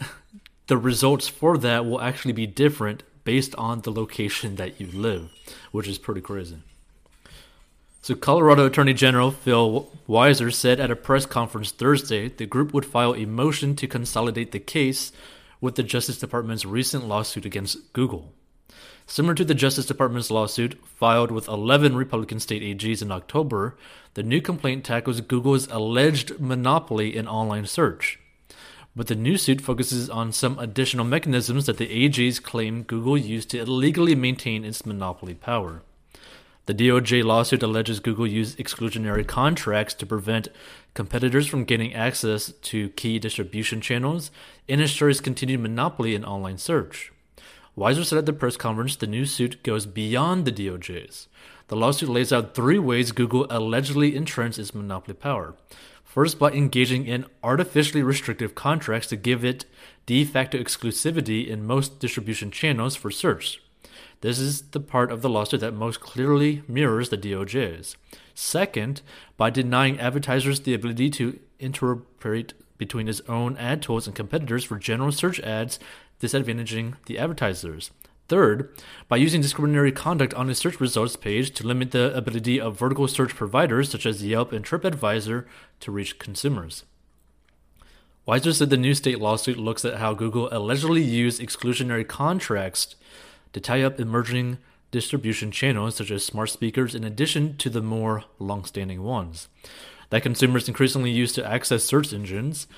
the 0.66 0.76
results 0.76 1.28
for 1.28 1.58
that 1.58 1.84
will 1.86 2.00
actually 2.00 2.32
be 2.32 2.46
different 2.46 3.02
based 3.24 3.54
on 3.56 3.80
the 3.80 3.92
location 3.92 4.56
that 4.56 4.80
you 4.80 4.86
live, 4.92 5.30
which 5.72 5.88
is 5.88 5.98
pretty 5.98 6.20
crazy. 6.20 6.58
So, 8.02 8.14
Colorado 8.14 8.66
Attorney 8.66 8.92
General 8.92 9.30
Phil 9.30 9.90
Weiser 10.06 10.52
said 10.52 10.78
at 10.78 10.90
a 10.90 10.96
press 10.96 11.24
conference 11.24 11.70
Thursday 11.70 12.28
the 12.28 12.44
group 12.44 12.74
would 12.74 12.84
file 12.84 13.14
a 13.14 13.24
motion 13.24 13.74
to 13.76 13.88
consolidate 13.88 14.52
the 14.52 14.60
case 14.60 15.10
with 15.58 15.76
the 15.76 15.82
Justice 15.82 16.18
Department's 16.18 16.66
recent 16.66 17.08
lawsuit 17.08 17.46
against 17.46 17.94
Google. 17.94 18.34
Similar 19.06 19.34
to 19.34 19.44
the 19.44 19.54
Justice 19.54 19.86
Department's 19.86 20.30
lawsuit 20.30 20.78
filed 20.86 21.30
with 21.30 21.46
11 21.46 21.94
Republican 21.94 22.40
state 22.40 22.62
AGs 22.62 23.02
in 23.02 23.12
October, 23.12 23.76
the 24.14 24.22
new 24.22 24.40
complaint 24.40 24.84
tackles 24.84 25.20
Google's 25.20 25.68
alleged 25.68 26.40
monopoly 26.40 27.14
in 27.14 27.28
online 27.28 27.66
search. 27.66 28.18
But 28.96 29.08
the 29.08 29.14
new 29.14 29.36
suit 29.36 29.60
focuses 29.60 30.08
on 30.08 30.32
some 30.32 30.58
additional 30.58 31.04
mechanisms 31.04 31.66
that 31.66 31.78
the 31.78 32.08
AGs 32.08 32.42
claim 32.42 32.82
Google 32.82 33.18
used 33.18 33.50
to 33.50 33.60
illegally 33.60 34.14
maintain 34.14 34.64
its 34.64 34.86
monopoly 34.86 35.34
power. 35.34 35.82
The 36.66 36.74
DOJ 36.74 37.24
lawsuit 37.24 37.62
alleges 37.62 38.00
Google 38.00 38.26
used 38.26 38.56
exclusionary 38.58 39.26
contracts 39.26 39.92
to 39.94 40.06
prevent 40.06 40.48
competitors 40.94 41.46
from 41.46 41.64
gaining 41.64 41.92
access 41.92 42.52
to 42.52 42.88
key 42.90 43.18
distribution 43.18 43.82
channels 43.82 44.30
and 44.66 44.80
ensure 44.80 45.10
its 45.10 45.20
continued 45.20 45.60
monopoly 45.60 46.14
in 46.14 46.24
online 46.24 46.56
search. 46.56 47.12
Weiser 47.76 48.04
said 48.04 48.18
at 48.18 48.26
the 48.26 48.32
press 48.32 48.56
conference 48.56 48.94
the 48.96 49.06
new 49.06 49.26
suit 49.26 49.62
goes 49.62 49.86
beyond 49.86 50.44
the 50.44 50.52
DOJ's. 50.52 51.28
The 51.68 51.76
lawsuit 51.76 52.08
lays 52.08 52.32
out 52.32 52.54
three 52.54 52.78
ways 52.78 53.10
Google 53.10 53.46
allegedly 53.50 54.14
entrenched 54.14 54.58
its 54.58 54.74
monopoly 54.74 55.14
power. 55.14 55.54
First, 56.04 56.38
by 56.38 56.52
engaging 56.52 57.06
in 57.06 57.26
artificially 57.42 58.02
restrictive 58.02 58.54
contracts 58.54 59.08
to 59.08 59.16
give 59.16 59.44
it 59.44 59.64
de 60.06 60.24
facto 60.24 60.58
exclusivity 60.58 61.48
in 61.48 61.66
most 61.66 61.98
distribution 61.98 62.52
channels 62.52 62.94
for 62.94 63.10
search. 63.10 63.60
This 64.20 64.38
is 64.38 64.62
the 64.70 64.80
part 64.80 65.10
of 65.10 65.22
the 65.22 65.28
lawsuit 65.28 65.60
that 65.60 65.74
most 65.74 66.00
clearly 66.00 66.62
mirrors 66.68 67.08
the 67.08 67.18
DOJ's. 67.18 67.96
Second, 68.34 69.02
by 69.36 69.50
denying 69.50 69.98
advertisers 69.98 70.60
the 70.60 70.74
ability 70.74 71.10
to 71.10 71.40
interoperate 71.58 72.52
between 72.78 73.08
its 73.08 73.20
own 73.28 73.56
ad 73.56 73.82
tools 73.82 74.06
and 74.06 74.16
competitors 74.16 74.64
for 74.64 74.78
general 74.78 75.12
search 75.12 75.40
ads, 75.40 75.78
disadvantaging 76.24 76.94
the 77.06 77.18
advertisers. 77.18 77.90
Third, 78.28 78.72
by 79.08 79.16
using 79.18 79.42
discriminatory 79.42 79.92
conduct 79.92 80.32
on 80.34 80.48
a 80.48 80.54
search 80.54 80.80
results 80.80 81.14
page 81.14 81.50
to 81.54 81.66
limit 81.66 81.90
the 81.90 82.16
ability 82.16 82.58
of 82.58 82.78
vertical 82.78 83.06
search 83.06 83.34
providers 83.34 83.90
such 83.90 84.06
as 84.06 84.24
Yelp 84.24 84.52
and 84.52 84.64
TripAdvisor 84.64 85.44
to 85.80 85.92
reach 85.92 86.18
consumers. 86.18 86.84
Weiser 88.26 88.54
said 88.54 88.70
the 88.70 88.78
new 88.78 88.94
state 88.94 89.20
lawsuit 89.20 89.58
looks 89.58 89.84
at 89.84 89.98
how 89.98 90.14
Google 90.14 90.48
allegedly 90.50 91.02
used 91.02 91.42
exclusionary 91.42 92.08
contracts 92.08 92.96
to 93.52 93.60
tie 93.60 93.82
up 93.82 94.00
emerging 94.00 94.56
distribution 94.90 95.50
channels 95.50 95.96
such 95.96 96.10
as 96.10 96.24
smart 96.24 96.48
speakers 96.48 96.94
in 96.94 97.04
addition 97.04 97.56
to 97.58 97.68
the 97.68 97.82
more 97.82 98.24
long-standing 98.38 99.02
ones 99.02 99.48
that 100.10 100.22
consumers 100.22 100.68
increasingly 100.68 101.10
use 101.10 101.32
to 101.32 101.44
access 101.44 101.82
search 101.82 102.12
engines 102.12 102.68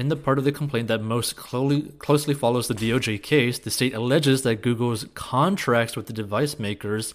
in 0.00 0.08
the 0.08 0.16
part 0.16 0.38
of 0.38 0.44
the 0.44 0.52
complaint 0.52 0.88
that 0.88 1.02
most 1.02 1.36
closely, 1.36 2.34
follows 2.34 2.68
the 2.68 2.74
DOJ 2.74 3.22
case, 3.22 3.58
the 3.58 3.70
state 3.70 3.94
alleges 3.94 4.42
that 4.42 4.62
Google's 4.62 5.04
contracts 5.14 5.94
with 5.94 6.06
the 6.06 6.12
device 6.14 6.58
makers 6.58 7.14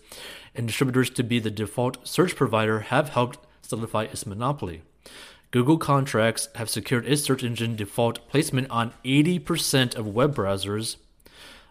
and 0.53 0.67
distributors 0.67 1.09
to 1.09 1.23
be 1.23 1.39
the 1.39 1.49
default 1.49 2.07
search 2.07 2.35
provider 2.35 2.81
have 2.81 3.09
helped 3.09 3.39
solidify 3.63 4.03
its 4.03 4.27
monopoly. 4.27 4.83
Google 5.49 5.77
contracts 5.77 6.47
have 6.55 6.69
secured 6.69 7.07
its 7.07 7.23
search 7.23 7.43
engine 7.43 7.75
default 7.75 8.27
placement 8.29 8.69
on 8.69 8.93
80% 9.03 9.95
of 9.95 10.07
web 10.07 10.35
browsers, 10.35 10.97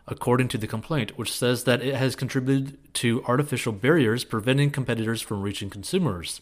according 0.09 0.49
to 0.49 0.59
the 0.59 0.67
complaint, 0.67 1.17
which 1.17 1.33
says 1.33 1.65
that 1.65 1.83
it 1.83 1.95
has 1.95 2.17
contributed 2.17 2.77
to 2.95 3.23
artificial 3.25 3.73
barriers 3.73 4.25
preventing 4.25 4.71
competitors 4.71 5.23
from 5.23 5.43
reaching 5.43 5.71
consumers. 5.71 6.41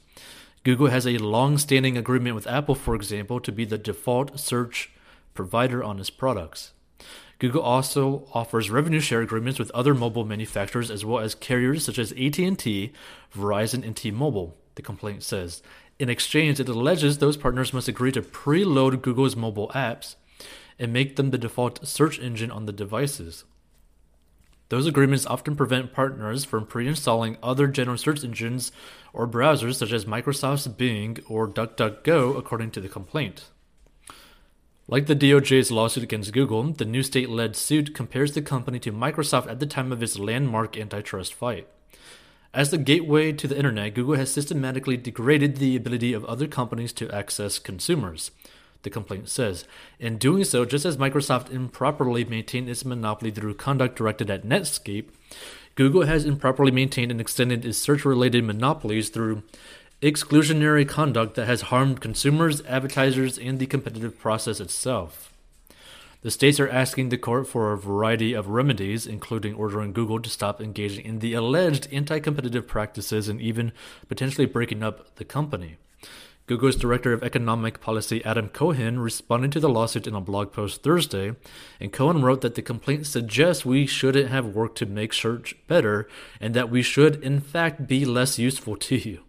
Google 0.64 0.88
has 0.88 1.06
a 1.06 1.18
long 1.18 1.58
standing 1.58 1.96
agreement 1.96 2.36
with 2.36 2.46
Apple, 2.46 2.76
for 2.76 2.94
example, 2.94 3.40
to 3.40 3.50
be 3.50 3.64
the 3.64 3.78
default 3.78 4.38
search 4.38 4.90
provider 5.34 5.82
on 5.82 5.98
its 5.98 6.10
products. 6.10 6.72
Google 7.40 7.62
also 7.62 8.28
offers 8.32 8.70
revenue 8.70 9.00
share 9.00 9.22
agreements 9.22 9.58
with 9.58 9.72
other 9.72 9.94
mobile 9.94 10.24
manufacturers 10.24 10.88
as 10.88 11.04
well 11.04 11.18
as 11.18 11.34
carriers 11.34 11.84
such 11.84 11.98
as 11.98 12.12
AT&T, 12.12 12.92
Verizon, 13.34 13.84
and 13.84 13.96
T-Mobile, 13.96 14.56
the 14.76 14.82
complaint 14.82 15.24
says. 15.24 15.62
In 15.98 16.08
exchange, 16.08 16.60
it 16.60 16.68
alleges 16.68 17.18
those 17.18 17.36
partners 17.36 17.72
must 17.72 17.88
agree 17.88 18.12
to 18.12 18.22
preload 18.22 19.02
Google's 19.02 19.34
mobile 19.34 19.72
apps 19.74 20.14
and 20.78 20.92
make 20.92 21.16
them 21.16 21.30
the 21.30 21.38
default 21.38 21.84
search 21.86 22.20
engine 22.20 22.52
on 22.52 22.66
the 22.66 22.72
devices. 22.72 23.44
Those 24.72 24.86
agreements 24.86 25.26
often 25.26 25.54
prevent 25.54 25.92
partners 25.92 26.46
from 26.46 26.64
pre 26.64 26.88
installing 26.88 27.36
other 27.42 27.66
general 27.66 27.98
search 27.98 28.24
engines 28.24 28.72
or 29.12 29.28
browsers 29.28 29.74
such 29.74 29.92
as 29.92 30.06
Microsoft's 30.06 30.66
Bing 30.66 31.18
or 31.28 31.46
DuckDuckGo, 31.46 32.38
according 32.38 32.70
to 32.70 32.80
the 32.80 32.88
complaint. 32.88 33.50
Like 34.88 35.08
the 35.08 35.14
DOJ's 35.14 35.70
lawsuit 35.70 36.04
against 36.04 36.32
Google, 36.32 36.72
the 36.72 36.86
new 36.86 37.02
state 37.02 37.28
led 37.28 37.54
suit 37.54 37.94
compares 37.94 38.32
the 38.32 38.40
company 38.40 38.78
to 38.78 38.92
Microsoft 38.94 39.46
at 39.46 39.60
the 39.60 39.66
time 39.66 39.92
of 39.92 40.02
its 40.02 40.18
landmark 40.18 40.78
antitrust 40.78 41.34
fight. 41.34 41.68
As 42.54 42.70
the 42.70 42.78
gateway 42.78 43.32
to 43.32 43.46
the 43.46 43.58
internet, 43.58 43.92
Google 43.92 44.14
has 44.14 44.32
systematically 44.32 44.96
degraded 44.96 45.56
the 45.56 45.76
ability 45.76 46.14
of 46.14 46.24
other 46.24 46.46
companies 46.46 46.94
to 46.94 47.10
access 47.10 47.58
consumers 47.58 48.30
the 48.82 48.90
complaint 48.90 49.28
says. 49.28 49.64
In 49.98 50.18
doing 50.18 50.44
so, 50.44 50.64
just 50.64 50.84
as 50.84 50.96
Microsoft 50.96 51.52
improperly 51.52 52.24
maintained 52.24 52.68
its 52.68 52.84
monopoly 52.84 53.30
through 53.30 53.54
conduct 53.54 53.96
directed 53.96 54.30
at 54.30 54.44
Netscape, 54.44 55.08
Google 55.74 56.02
has 56.02 56.24
improperly 56.24 56.70
maintained 56.70 57.10
and 57.10 57.20
extended 57.20 57.64
its 57.64 57.78
search 57.78 58.04
related 58.04 58.44
monopolies 58.44 59.08
through 59.08 59.42
exclusionary 60.02 60.86
conduct 60.86 61.36
that 61.36 61.46
has 61.46 61.62
harmed 61.62 62.00
consumers, 62.00 62.60
advertisers, 62.62 63.38
and 63.38 63.58
the 63.58 63.66
competitive 63.66 64.18
process 64.18 64.60
itself. 64.60 65.32
The 66.22 66.30
states 66.30 66.60
are 66.60 66.68
asking 66.68 67.08
the 67.08 67.18
court 67.18 67.48
for 67.48 67.72
a 67.72 67.78
variety 67.78 68.32
of 68.32 68.48
remedies, 68.48 69.06
including 69.06 69.54
ordering 69.54 69.92
Google 69.92 70.20
to 70.20 70.30
stop 70.30 70.60
engaging 70.60 71.04
in 71.04 71.18
the 71.18 71.34
alleged 71.34 71.88
anti 71.92 72.20
competitive 72.20 72.68
practices 72.68 73.28
and 73.28 73.40
even 73.40 73.72
potentially 74.08 74.46
breaking 74.46 74.82
up 74.84 75.16
the 75.16 75.24
company. 75.24 75.78
Google's 76.46 76.74
Director 76.74 77.12
of 77.12 77.22
Economic 77.22 77.80
Policy 77.80 78.24
Adam 78.24 78.48
Cohen 78.48 78.98
responded 78.98 79.52
to 79.52 79.60
the 79.60 79.68
lawsuit 79.68 80.08
in 80.08 80.14
a 80.14 80.20
blog 80.20 80.52
post 80.52 80.82
Thursday, 80.82 81.36
and 81.78 81.92
Cohen 81.92 82.22
wrote 82.22 82.40
that 82.40 82.56
the 82.56 82.62
complaint 82.62 83.06
suggests 83.06 83.64
we 83.64 83.86
shouldn't 83.86 84.28
have 84.28 84.46
worked 84.46 84.76
to 84.78 84.86
make 84.86 85.12
search 85.12 85.54
better 85.68 86.08
and 86.40 86.52
that 86.54 86.68
we 86.68 86.82
should, 86.82 87.22
in 87.22 87.40
fact, 87.40 87.86
be 87.86 88.04
less 88.04 88.40
useful 88.40 88.76
to 88.76 88.96
you. 88.96 89.20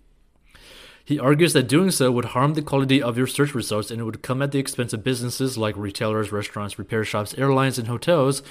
He 1.05 1.19
argues 1.19 1.53
that 1.53 1.67
doing 1.67 1.91
so 1.91 2.11
would 2.11 2.25
harm 2.25 2.55
the 2.55 2.63
quality 2.63 2.99
of 3.01 3.17
your 3.17 3.27
search 3.27 3.53
results 3.53 3.91
and 3.91 4.01
it 4.01 4.05
would 4.05 4.23
come 4.23 4.41
at 4.41 4.51
the 4.51 4.59
expense 4.59 4.91
of 4.91 5.03
businesses 5.03 5.55
like 5.55 5.77
retailers, 5.77 6.31
restaurants, 6.31 6.79
repair 6.79 7.05
shops, 7.05 7.35
airlines, 7.37 7.77
and 7.77 7.87
hotels, 7.87 8.41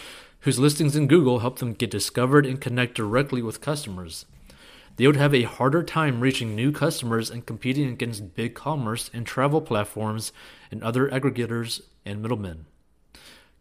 whose 0.40 0.61
listings 0.61 0.95
in 0.95 1.09
Google 1.09 1.40
help 1.40 1.59
them 1.59 1.73
get 1.73 1.90
discovered 1.90 2.47
and 2.47 2.61
connect 2.61 2.95
directly 2.95 3.42
with 3.42 3.61
customers 3.61 4.25
they 4.96 5.06
would 5.06 5.16
have 5.16 5.34
a 5.34 5.42
harder 5.42 5.82
time 5.82 6.20
reaching 6.20 6.54
new 6.54 6.72
customers 6.72 7.30
and 7.30 7.46
competing 7.46 7.88
against 7.88 8.34
big 8.34 8.54
commerce 8.54 9.11
and 9.12 9.26
travel 9.26 9.61
platforms 9.61 10.32
and 10.70 10.82
other 10.82 11.08
aggregators 11.08 11.82
and 12.04 12.20
middlemen. 12.20 12.66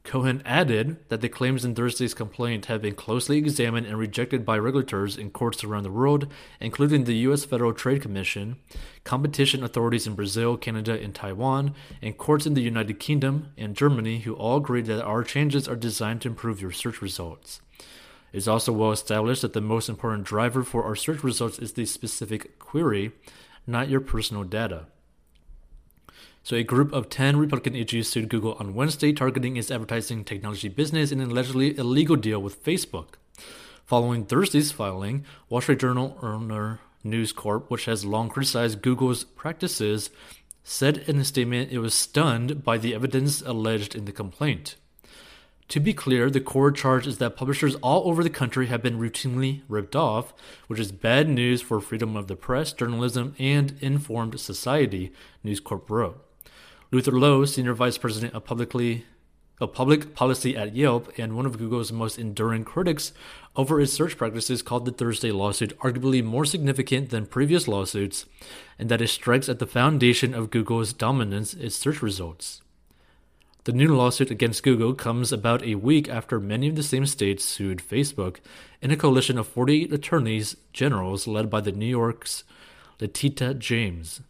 Cohen 0.04 0.42
added 0.46 0.98
that 1.10 1.22
the 1.22 1.30
claims 1.30 1.64
in 1.64 1.76
Thursday's 1.76 2.16
complaint 2.16 2.66
have 2.66 2.82
been 2.82 2.96
closely 2.96 3.38
examined 3.38 3.86
and 3.86 4.00
rejected 4.00 4.44
by 4.44 4.58
regulators 4.58 5.16
in 5.16 5.30
courts 5.30 5.64
around 5.64 5.84
the 5.84 5.92
world, 5.92 6.28
including 6.60 7.04
the 7.04 7.18
U.S. 7.18 7.46
Federal 7.46 7.72
Trade 7.72 8.02
Commission, 8.02 8.58
competition 9.04 9.64
authorities 9.64 10.08
in 10.08 10.16
Brazil, 10.16 10.58
Canada, 10.58 11.00
and 11.00 11.14
Taiwan, 11.14 11.76
and 12.02 12.18
courts 12.18 12.48
in 12.48 12.56
the 12.56 12.62
United 12.62 13.00
Kingdom 13.00 13.52
and 13.58 13.76
Germany, 13.76 14.20
who 14.20 14.34
all 14.34 14.58
agreed 14.58 14.88
that 14.88 15.06
our 15.06 15.24
changes 15.24 15.68
are 15.68 15.76
designed 15.76 16.22
to 16.22 16.30
improve 16.30 16.62
your 16.62 16.72
search 16.72 17.02
results. 17.02 17.62
It 18.32 18.38
is 18.38 18.48
also 18.48 18.72
well 18.72 18.92
established 18.92 19.42
that 19.42 19.54
the 19.54 19.62
most 19.62 19.90
important 19.90 20.24
driver 20.24 20.64
for 20.64 20.84
our 20.84 20.96
search 20.96 21.24
results 21.24 21.60
is 21.60 21.74
the 21.74 21.86
specific 21.86 22.60
query, 22.60 23.12
not 23.68 23.90
your 23.90 24.02
personal 24.02 24.44
data. 24.44 24.86
So, 26.44 26.56
a 26.56 26.64
group 26.64 26.92
of 26.92 27.10
10 27.10 27.38
Republican 27.38 27.74
AGs 27.74 28.06
sued 28.06 28.30
Google 28.30 28.56
on 28.60 28.74
Wednesday, 28.74 29.14
targeting 29.14 29.58
its 29.58 29.70
advertising 29.70 30.24
technology 30.24 30.70
business 30.70 31.12
in 31.12 31.20
an 31.20 31.30
allegedly 31.30 31.78
illegal 31.78 32.16
deal 32.16 32.42
with 32.42 32.64
Facebook. 32.64 33.16
Following 33.86 34.26
Thursday's 34.26 34.72
filing, 34.72 35.24
Wall 35.50 35.62
Street 35.62 35.80
Journal 35.80 36.18
owner 36.22 36.80
News 37.04 37.32
Corp, 37.32 37.70
which 37.70 37.86
has 37.86 38.06
long 38.06 38.30
criticized 38.30 38.82
Google's 38.82 39.24
practices, 39.24 40.10
said 40.64 40.98
in 41.08 41.20
a 41.20 41.26
statement 41.26 41.72
it 41.72 41.80
was 41.80 41.94
stunned 41.94 42.64
by 42.64 42.78
the 42.78 42.96
evidence 42.96 43.42
alleged 43.42 43.94
in 43.94 44.06
the 44.06 44.12
complaint. 44.12 44.78
To 45.72 45.80
be 45.80 45.94
clear, 45.94 46.30
the 46.30 46.42
core 46.42 46.74
charge 46.74 47.08
is 47.08 47.18
that 47.20 47.38
publishers 47.38 47.76
all 47.76 48.10
over 48.10 48.24
the 48.24 48.30
country 48.30 48.68
have 48.68 48.84
been 48.84 49.00
routinely 49.00 49.62
ripped 49.70 49.96
off, 49.96 50.34
which 50.68 50.82
is 50.82 50.92
bad 50.92 51.30
news 51.30 51.62
for 51.62 51.80
freedom 51.80 52.18
of 52.18 52.28
the 52.28 52.36
press, 52.36 52.74
journalism, 52.74 53.36
and 53.40 53.78
informed 53.80 54.38
society, 54.38 55.14
News 55.46 55.62
Corp 55.62 55.90
wrote. 55.90 56.22
Luther 56.92 57.14
Lowe, 57.14 57.46
Senior 57.46 57.74
Vice 57.74 57.98
President 57.98 58.34
of 58.34 58.44
Publicly 58.44 59.06
of 59.62 59.72
Public 59.72 60.14
Policy 60.14 60.58
at 60.58 60.76
Yelp 60.76 61.18
and 61.18 61.38
one 61.38 61.46
of 61.46 61.58
Google's 61.58 61.94
most 61.94 62.20
enduring 62.20 62.66
critics 62.66 63.14
over 63.56 63.80
its 63.80 63.94
search 63.94 64.18
practices, 64.18 64.62
called 64.62 64.84
the 64.84 64.92
Thursday 64.92 65.32
lawsuit 65.32 65.80
arguably 65.80 66.22
more 66.22 66.44
significant 66.44 67.12
than 67.12 67.26
previous 67.26 67.70
lawsuits, 67.70 68.26
and 68.78 68.90
that 68.90 69.02
it 69.02 69.08
strikes 69.08 69.48
at 69.48 69.60
the 69.60 69.66
foundation 69.66 70.34
of 70.34 70.52
Google's 70.52 70.92
dominance 70.92 71.54
its 71.54 71.78
search 71.78 72.02
results. 72.02 72.62
The 73.64 73.74
new 73.74 73.96
lawsuit 73.96 74.32
against 74.32 74.64
Google 74.64 74.96
comes 74.96 75.32
about 75.32 75.62
a 75.62 75.76
week 75.76 76.10
after 76.10 76.40
many 76.40 76.68
of 76.68 76.76
the 76.76 76.82
same 76.82 77.06
states 77.06 77.46
sued 77.46 77.78
Facebook 77.78 78.38
in 78.82 78.90
a 78.90 78.98
coalition 78.98 79.38
of 79.38 79.48
48 79.48 79.94
attorneys 79.94 80.56
generals 80.74 81.28
led 81.28 81.48
by 81.52 81.62
the 81.62 81.72
New 81.72 81.86
York's 81.86 82.44
Letitia 83.00 83.54
James. 83.54 84.22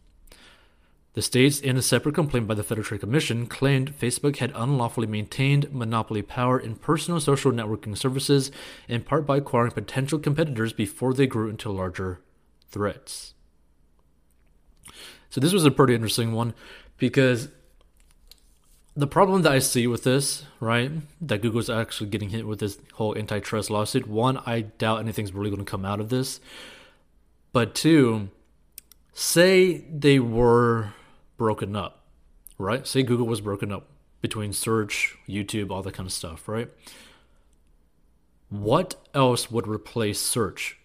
The 1.14 1.22
states, 1.22 1.60
in 1.60 1.78
a 1.78 1.82
separate 1.82 2.14
complaint 2.14 2.46
by 2.46 2.54
the 2.54 2.62
Federal 2.62 2.84
Trade 2.84 3.00
Commission, 3.00 3.46
claimed 3.46 3.98
Facebook 3.98 4.36
had 4.36 4.52
unlawfully 4.54 5.06
maintained 5.06 5.72
monopoly 5.72 6.20
power 6.20 6.60
in 6.60 6.76
personal 6.76 7.18
social 7.18 7.52
networking 7.52 7.96
services, 7.96 8.50
in 8.86 9.02
part 9.02 9.24
by 9.24 9.38
acquiring 9.38 9.72
potential 9.72 10.18
competitors 10.18 10.74
before 10.74 11.14
they 11.14 11.26
grew 11.26 11.48
into 11.48 11.70
larger 11.70 12.20
threats. 12.68 13.32
So, 15.30 15.40
this 15.40 15.54
was 15.54 15.64
a 15.64 15.70
pretty 15.70 15.94
interesting 15.94 16.32
one 16.32 16.52
because 16.98 17.48
the 18.94 19.06
problem 19.06 19.42
that 19.42 19.52
I 19.52 19.58
see 19.58 19.86
with 19.86 20.04
this, 20.04 20.44
right, 20.60 20.90
that 21.20 21.40
Google's 21.40 21.70
actually 21.70 22.10
getting 22.10 22.30
hit 22.30 22.46
with 22.46 22.60
this 22.60 22.78
whole 22.94 23.16
antitrust 23.16 23.70
lawsuit, 23.70 24.06
one, 24.06 24.38
I 24.44 24.62
doubt 24.62 25.00
anything's 25.00 25.32
really 25.32 25.50
going 25.50 25.64
to 25.64 25.70
come 25.70 25.84
out 25.84 26.00
of 26.00 26.10
this. 26.10 26.40
But 27.52 27.74
two, 27.74 28.28
say 29.14 29.78
they 29.90 30.18
were 30.18 30.92
broken 31.38 31.74
up, 31.74 32.04
right? 32.58 32.86
Say 32.86 33.02
Google 33.02 33.26
was 33.26 33.40
broken 33.40 33.72
up 33.72 33.88
between 34.20 34.52
search, 34.52 35.16
YouTube, 35.26 35.70
all 35.70 35.82
that 35.82 35.94
kind 35.94 36.06
of 36.06 36.12
stuff, 36.12 36.46
right? 36.46 36.68
What 38.50 38.96
else 39.14 39.50
would 39.50 39.66
replace 39.66 40.20
search? 40.20 40.78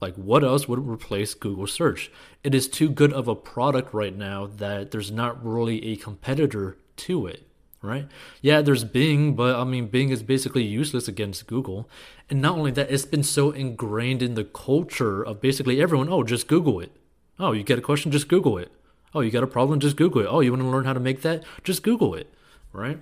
Like, 0.00 0.14
what 0.16 0.44
else 0.44 0.68
would 0.68 0.86
replace 0.86 1.32
Google 1.34 1.66
search? 1.68 2.10
It 2.42 2.54
is 2.54 2.68
too 2.68 2.90
good 2.90 3.12
of 3.12 3.28
a 3.28 3.36
product 3.36 3.94
right 3.94 4.14
now 4.14 4.46
that 4.46 4.90
there's 4.90 5.10
not 5.10 5.42
really 5.44 5.86
a 5.86 5.96
competitor 5.96 6.76
to 6.96 7.26
it, 7.26 7.46
right? 7.82 8.08
Yeah, 8.40 8.62
there's 8.62 8.84
Bing, 8.84 9.34
but 9.34 9.56
I 9.56 9.64
mean, 9.64 9.86
Bing 9.88 10.10
is 10.10 10.22
basically 10.22 10.64
useless 10.64 11.08
against 11.08 11.46
Google. 11.46 11.88
And 12.28 12.42
not 12.42 12.56
only 12.56 12.70
that, 12.72 12.90
it's 12.90 13.04
been 13.04 13.22
so 13.22 13.50
ingrained 13.50 14.22
in 14.22 14.34
the 14.34 14.44
culture 14.44 15.22
of 15.22 15.40
basically 15.40 15.80
everyone 15.80 16.08
oh, 16.08 16.22
just 16.22 16.48
Google 16.48 16.80
it. 16.80 16.92
Oh, 17.38 17.52
you 17.52 17.62
get 17.62 17.78
a 17.78 17.82
question, 17.82 18.10
just 18.10 18.28
Google 18.28 18.58
it. 18.58 18.72
Oh, 19.14 19.20
you 19.20 19.30
got 19.30 19.42
a 19.42 19.46
problem? 19.46 19.80
Just 19.80 19.96
Google 19.96 20.22
it. 20.22 20.28
Oh, 20.28 20.40
you 20.40 20.50
want 20.52 20.62
to 20.62 20.68
learn 20.68 20.84
how 20.84 20.92
to 20.92 21.00
make 21.00 21.22
that? 21.22 21.42
Just 21.64 21.82
Google 21.82 22.14
it, 22.14 22.32
right? 22.72 22.98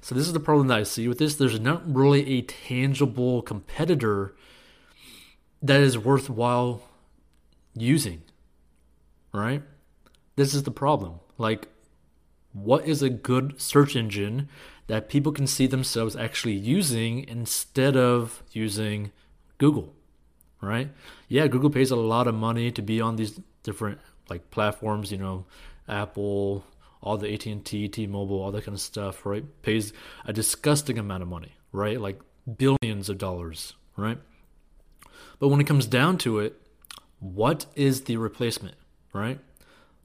So 0.00 0.14
this 0.14 0.26
is 0.26 0.32
the 0.32 0.40
problem 0.40 0.68
that 0.68 0.78
I 0.78 0.82
see 0.84 1.08
with 1.08 1.18
this. 1.18 1.34
There's 1.34 1.58
not 1.58 1.82
really 1.92 2.38
a 2.38 2.42
tangible 2.42 3.42
competitor 3.42 4.34
that 5.60 5.80
is 5.80 5.98
worthwhile 5.98 6.82
using, 7.74 8.22
right? 9.32 9.62
This 10.36 10.54
is 10.54 10.62
the 10.62 10.70
problem. 10.70 11.20
Like, 11.36 11.68
what 12.52 12.86
is 12.86 13.02
a 13.02 13.10
good 13.10 13.60
search 13.60 13.94
engine 13.96 14.48
that 14.86 15.08
people 15.08 15.32
can 15.32 15.46
see 15.46 15.66
themselves 15.66 16.16
actually 16.16 16.54
using 16.54 17.26
instead 17.28 17.96
of 17.96 18.42
using 18.52 19.12
Google, 19.58 19.94
right? 20.60 20.90
Yeah, 21.28 21.46
Google 21.46 21.70
pays 21.70 21.90
a 21.90 21.96
lot 21.96 22.26
of 22.26 22.34
money 22.34 22.70
to 22.72 22.82
be 22.82 23.00
on 23.00 23.16
these 23.16 23.40
different 23.62 23.98
like 24.30 24.50
platforms, 24.50 25.12
you 25.12 25.18
know, 25.18 25.44
Apple, 25.88 26.64
all 27.02 27.16
the 27.16 27.32
AT&T, 27.32 27.88
T-Mobile, 27.88 28.40
all 28.40 28.50
that 28.52 28.64
kind 28.64 28.74
of 28.74 28.80
stuff, 28.80 29.24
right? 29.24 29.44
Pays 29.62 29.92
a 30.24 30.32
disgusting 30.32 30.98
amount 30.98 31.22
of 31.22 31.28
money, 31.28 31.52
right? 31.72 32.00
Like 32.00 32.20
billions 32.56 33.08
of 33.08 33.18
dollars, 33.18 33.74
right? 33.96 34.18
But 35.38 35.48
when 35.48 35.60
it 35.60 35.66
comes 35.66 35.86
down 35.86 36.18
to 36.18 36.40
it, 36.40 36.60
what 37.20 37.66
is 37.74 38.02
the 38.02 38.16
replacement, 38.16 38.76
right? 39.12 39.38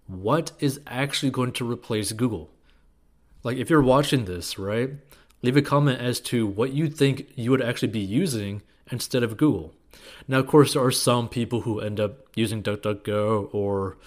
What 0.08 0.52
is 0.60 0.80
actually 0.86 1.32
going 1.32 1.54
to 1.54 1.70
replace 1.70 2.12
Google? 2.12 2.50
Like 3.44 3.58
if 3.58 3.70
you're 3.70 3.82
watching 3.82 4.26
this, 4.26 4.58
right? 4.58 4.92
Leave 5.42 5.58
a 5.58 5.62
comment 5.62 6.00
as 6.00 6.20
to 6.22 6.48
what 6.48 6.72
you 6.72 6.90
think 6.90 7.28
you 7.36 7.52
would 7.52 7.62
actually 7.62 7.90
be 7.90 8.00
using 8.00 8.62
instead 8.92 9.24
of 9.24 9.38
Google. 9.38 9.74
Now, 10.28 10.40
of 10.40 10.48
course, 10.48 10.74
there 10.74 10.84
are 10.84 10.92
some 10.92 11.28
people 11.28 11.62
who 11.62 11.80
end 11.80 12.00
up 12.00 12.28
using 12.36 12.64
DuckDuckGo 12.64 13.54
or 13.54 13.98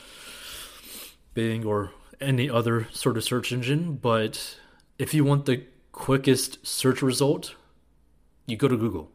Bing 1.34 1.64
or 1.64 1.92
any 2.20 2.48
other 2.48 2.88
sort 2.92 3.16
of 3.16 3.24
search 3.24 3.52
engine, 3.52 3.96
but 3.96 4.58
if 4.98 5.12
you 5.12 5.24
want 5.24 5.44
the 5.44 5.64
quickest 5.92 6.66
search 6.66 7.02
result, 7.02 7.54
you 8.46 8.56
go 8.56 8.68
to 8.68 8.76
Google, 8.76 9.10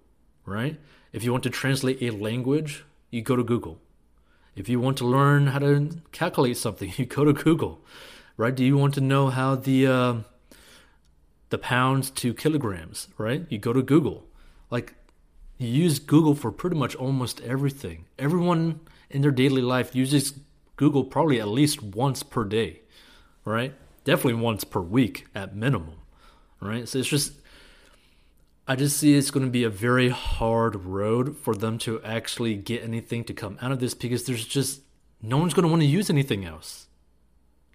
right? 0.45 0.79
If 1.11 1.23
you 1.23 1.31
want 1.31 1.43
to 1.43 1.49
translate 1.49 2.01
a 2.01 2.11
language, 2.11 2.85
you 3.09 3.21
go 3.21 3.35
to 3.35 3.43
Google. 3.43 3.79
If 4.55 4.67
you 4.69 4.79
want 4.79 4.97
to 4.97 5.05
learn 5.05 5.47
how 5.47 5.59
to 5.59 5.89
calculate 6.11 6.57
something, 6.57 6.93
you 6.97 7.05
go 7.05 7.23
to 7.23 7.33
Google, 7.33 7.79
right? 8.37 8.53
Do 8.53 8.63
you 8.63 8.77
want 8.77 8.93
to 8.95 9.01
know 9.01 9.29
how 9.29 9.55
the 9.55 9.87
uh, 9.87 10.15
the 11.49 11.57
pounds 11.57 12.09
to 12.09 12.33
kilograms, 12.33 13.07
right? 13.17 13.45
You 13.49 13.59
go 13.59 13.73
to 13.73 13.81
Google. 13.81 14.25
Like 14.69 14.95
you 15.57 15.67
use 15.67 15.99
Google 15.99 16.33
for 16.33 16.51
pretty 16.51 16.75
much 16.75 16.95
almost 16.95 17.39
everything. 17.41 18.05
Everyone 18.17 18.79
in 19.09 19.21
their 19.21 19.31
daily 19.31 19.61
life 19.61 19.95
uses 19.95 20.33
Google 20.75 21.03
probably 21.03 21.39
at 21.39 21.47
least 21.47 21.83
once 21.83 22.23
per 22.23 22.43
day, 22.43 22.81
right? 23.45 23.75
Definitely 24.03 24.41
once 24.41 24.63
per 24.63 24.81
week 24.81 25.27
at 25.35 25.55
minimum, 25.55 25.97
right? 26.59 26.89
So 26.89 26.97
it's 26.97 27.07
just, 27.07 27.33
I 28.67 28.75
just 28.75 28.97
see 28.97 29.15
it's 29.15 29.31
going 29.31 29.45
to 29.45 29.51
be 29.51 29.63
a 29.63 29.69
very 29.69 30.09
hard 30.09 30.85
road 30.85 31.35
for 31.35 31.55
them 31.55 31.77
to 31.79 32.01
actually 32.03 32.55
get 32.55 32.83
anything 32.83 33.23
to 33.25 33.33
come 33.33 33.57
out 33.61 33.71
of 33.71 33.79
this 33.79 33.93
because 33.93 34.23
there's 34.25 34.45
just 34.45 34.81
no 35.21 35.37
one's 35.37 35.53
going 35.53 35.63
to 35.63 35.69
want 35.69 35.81
to 35.81 35.87
use 35.87 36.09
anything 36.09 36.45
else. 36.45 36.87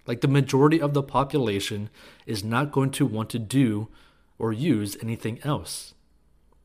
Like 0.05 0.21
the 0.21 0.27
majority 0.27 0.79
of 0.79 0.93
the 0.93 1.03
population 1.03 1.89
is 2.25 2.43
not 2.43 2.71
going 2.71 2.91
to 2.91 3.05
want 3.05 3.29
to 3.31 3.39
do 3.39 3.89
or 4.39 4.53
use 4.53 4.95
anything 5.01 5.39
else. 5.43 5.93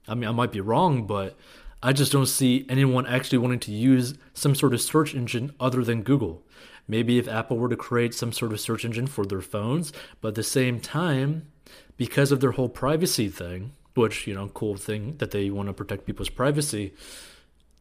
I 0.06 0.14
mean, 0.14 0.28
I 0.28 0.32
might 0.32 0.52
be 0.52 0.60
wrong, 0.60 1.06
but 1.06 1.36
I 1.82 1.92
just 1.92 2.12
don't 2.12 2.26
see 2.26 2.64
anyone 2.68 3.06
actually 3.06 3.38
wanting 3.38 3.60
to 3.60 3.72
use 3.72 4.14
some 4.34 4.54
sort 4.54 4.74
of 4.74 4.80
search 4.80 5.14
engine 5.14 5.52
other 5.58 5.82
than 5.82 6.02
Google. 6.02 6.44
Maybe 6.86 7.18
if 7.18 7.28
Apple 7.28 7.58
were 7.58 7.68
to 7.68 7.76
create 7.76 8.14
some 8.14 8.32
sort 8.32 8.52
of 8.52 8.60
search 8.60 8.84
engine 8.84 9.08
for 9.08 9.24
their 9.24 9.40
phones, 9.40 9.92
but 10.20 10.28
at 10.28 10.34
the 10.36 10.42
same 10.44 10.78
time, 10.78 11.48
because 11.96 12.30
of 12.30 12.40
their 12.40 12.52
whole 12.52 12.68
privacy 12.68 13.28
thing, 13.28 13.72
which, 13.94 14.26
you 14.26 14.34
know, 14.34 14.48
cool 14.48 14.76
thing 14.76 15.16
that 15.18 15.30
they 15.30 15.50
want 15.50 15.68
to 15.68 15.72
protect 15.72 16.06
people's 16.06 16.28
privacy, 16.28 16.94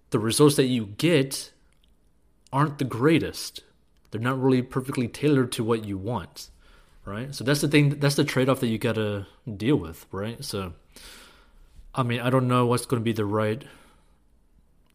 the 0.10 0.20
results 0.20 0.56
that 0.56 0.66
you 0.66 0.86
get 0.86 1.52
aren't 2.52 2.78
the 2.80 2.86
greatest. 2.86 3.62
They're 4.12 4.22
not 4.22 4.42
really 4.42 4.62
perfectly 4.62 5.08
tailored 5.08 5.52
to 5.54 5.64
what 5.64 5.86
you 5.86 5.98
want, 5.98 6.50
right? 7.06 7.34
So 7.34 7.44
that's 7.44 7.62
the 7.62 7.68
thing, 7.70 8.00
that's 8.00 8.16
the 8.16 8.26
trade 8.26 8.50
off 8.50 8.60
that 8.60 8.68
you 8.68 8.78
got 8.78 8.96
to 8.96 9.26
deal 9.58 9.78
with, 9.78 10.06
right? 10.12 10.44
So, 10.44 10.74
I 11.96 12.04
mean, 12.04 12.20
I 12.20 12.30
don't 12.30 12.48
know 12.48 12.66
what's 12.66 12.86
going 12.86 13.02
to 13.02 13.06
be 13.06 13.14
the 13.14 13.26
right 13.26 13.64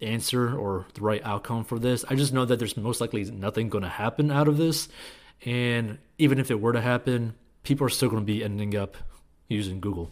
answer 0.03 0.55
or 0.55 0.87
the 0.93 1.01
right 1.01 1.25
outcome 1.25 1.65
for 1.65 1.79
this. 1.79 2.05
I 2.09 2.15
just 2.15 2.35
know 2.35 2.45
that 2.45 2.59
there's 2.59 2.77
most 2.77 3.01
likely 3.01 3.25
nothing 3.25 3.71
going 3.71 3.85
to 3.85 3.89
happen 3.89 4.31
out 4.31 4.49
of 4.49 4.59
this. 4.59 4.89
And 5.45 5.99
even 6.19 6.39
if 6.39 6.51
it 6.51 6.61
were 6.61 6.73
to 6.75 6.81
happen, 6.81 7.35
people 7.63 7.87
are 7.87 7.91
still 7.91 8.11
going 8.11 8.23
to 8.23 8.27
be 8.27 8.45
ending 8.45 8.77
up 8.77 8.97
using 9.49 9.81
Google. 9.81 10.11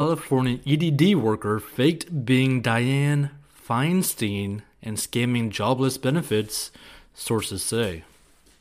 California 0.00 0.60
EDD 0.64 1.16
worker 1.16 1.58
faked 1.58 2.24
being 2.24 2.62
Dianne 2.62 3.30
Feinstein 3.68 4.62
and 4.80 4.96
scamming 4.96 5.50
jobless 5.50 5.98
benefits, 5.98 6.70
sources 7.14 7.64
say. 7.64 8.04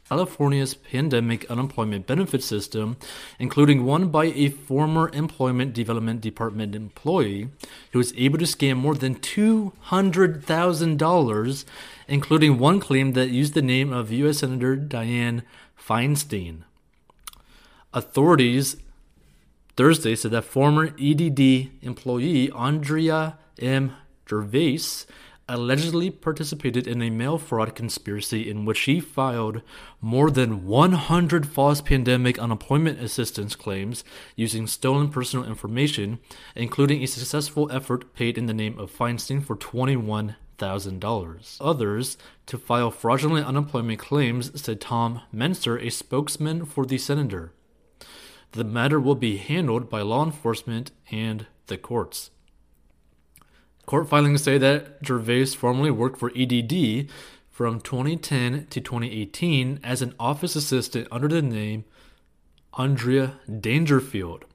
California's 0.10 0.74
pandemic 0.74 1.48
unemployment 1.48 2.08
benefit 2.08 2.42
system, 2.42 2.98
including 3.38 3.86
one 3.86 4.10
by 4.10 4.26
a 4.26 4.50
former 4.50 5.12
Employment 5.14 5.76
Development 5.76 6.20
Department 6.20 6.74
employee 6.74 7.50
who 7.92 8.00
was 8.00 8.16
able 8.18 8.40
to 8.40 8.46
scam 8.46 8.78
more 8.78 8.96
than 8.96 9.14
$200,000, 9.14 11.66
including 12.08 12.58
one 12.58 12.80
claim 12.80 13.14
that 13.14 13.30
used 13.30 13.54
the 13.54 13.62
name 13.62 13.94
of 13.94 14.12
U.S. 14.12 14.40
Senator 14.40 14.76
Dianne 14.76 15.44
Feinstein. 15.80 16.64
Authorities 17.94 18.78
Thursday 19.78 20.16
said 20.16 20.32
that 20.32 20.44
former 20.44 20.88
EDD 21.00 21.70
employee 21.84 22.52
Andrea 22.52 23.38
M. 23.60 23.94
Gervais 24.28 25.06
allegedly 25.48 26.10
participated 26.10 26.88
in 26.88 27.04
a 27.04 27.12
mail 27.12 27.38
fraud 27.38 27.76
conspiracy 27.76 28.50
in 28.50 28.66
which 28.66 28.80
he 28.82 29.00
filed 29.00 29.62
more 30.02 30.32
than 30.32 30.66
100 30.66 31.48
false 31.48 31.80
pandemic 31.80 32.40
unemployment 32.40 33.00
assistance 33.00 33.56
claims 33.56 34.04
using 34.36 34.66
stolen 34.66 35.10
personal 35.10 35.46
information, 35.46 36.18
including 36.56 37.04
a 37.04 37.08
successful 37.08 37.72
effort 37.72 38.16
paid 38.16 38.36
in 38.36 38.48
the 38.48 38.56
name 38.56 38.80
of 38.80 38.92
Feinstein 38.92 39.46
for 39.46 39.56
$21,000. 39.56 41.58
Others 41.62 42.18
to 42.48 42.58
file 42.58 42.90
fraudulent 42.90 43.46
unemployment 43.46 44.00
claims, 44.00 44.60
said 44.60 44.82
Tom 44.82 45.22
Mentzer, 45.32 45.80
a 45.80 45.92
spokesman 45.92 46.66
for 46.66 46.84
the 46.84 46.98
senator. 46.98 47.54
The 48.52 48.64
matter 48.64 49.00
will 49.00 49.16
be 49.16 49.38
handled 49.38 49.90
by 49.90 50.02
law 50.02 50.26
enforcement 50.26 50.92
and 51.12 51.48
the 51.68 51.78
courts. 51.78 52.32
Court 53.86 54.10
filings 54.10 54.44
say 54.44 54.58
that 54.58 54.98
Gervais 55.06 55.48
formerly 55.48 55.92
worked 55.92 56.18
for 56.18 56.32
EDD 56.36 57.10
from 57.50 57.80
2010 57.82 58.68
to 58.70 58.82
2018 58.82 59.80
as 59.84 60.02
an 60.02 60.14
office 60.20 60.56
assistant 60.56 61.08
under 61.12 61.28
the 61.28 61.42
name 61.42 61.86
Andrea 62.74 63.40
Dangerfield. 63.48 64.46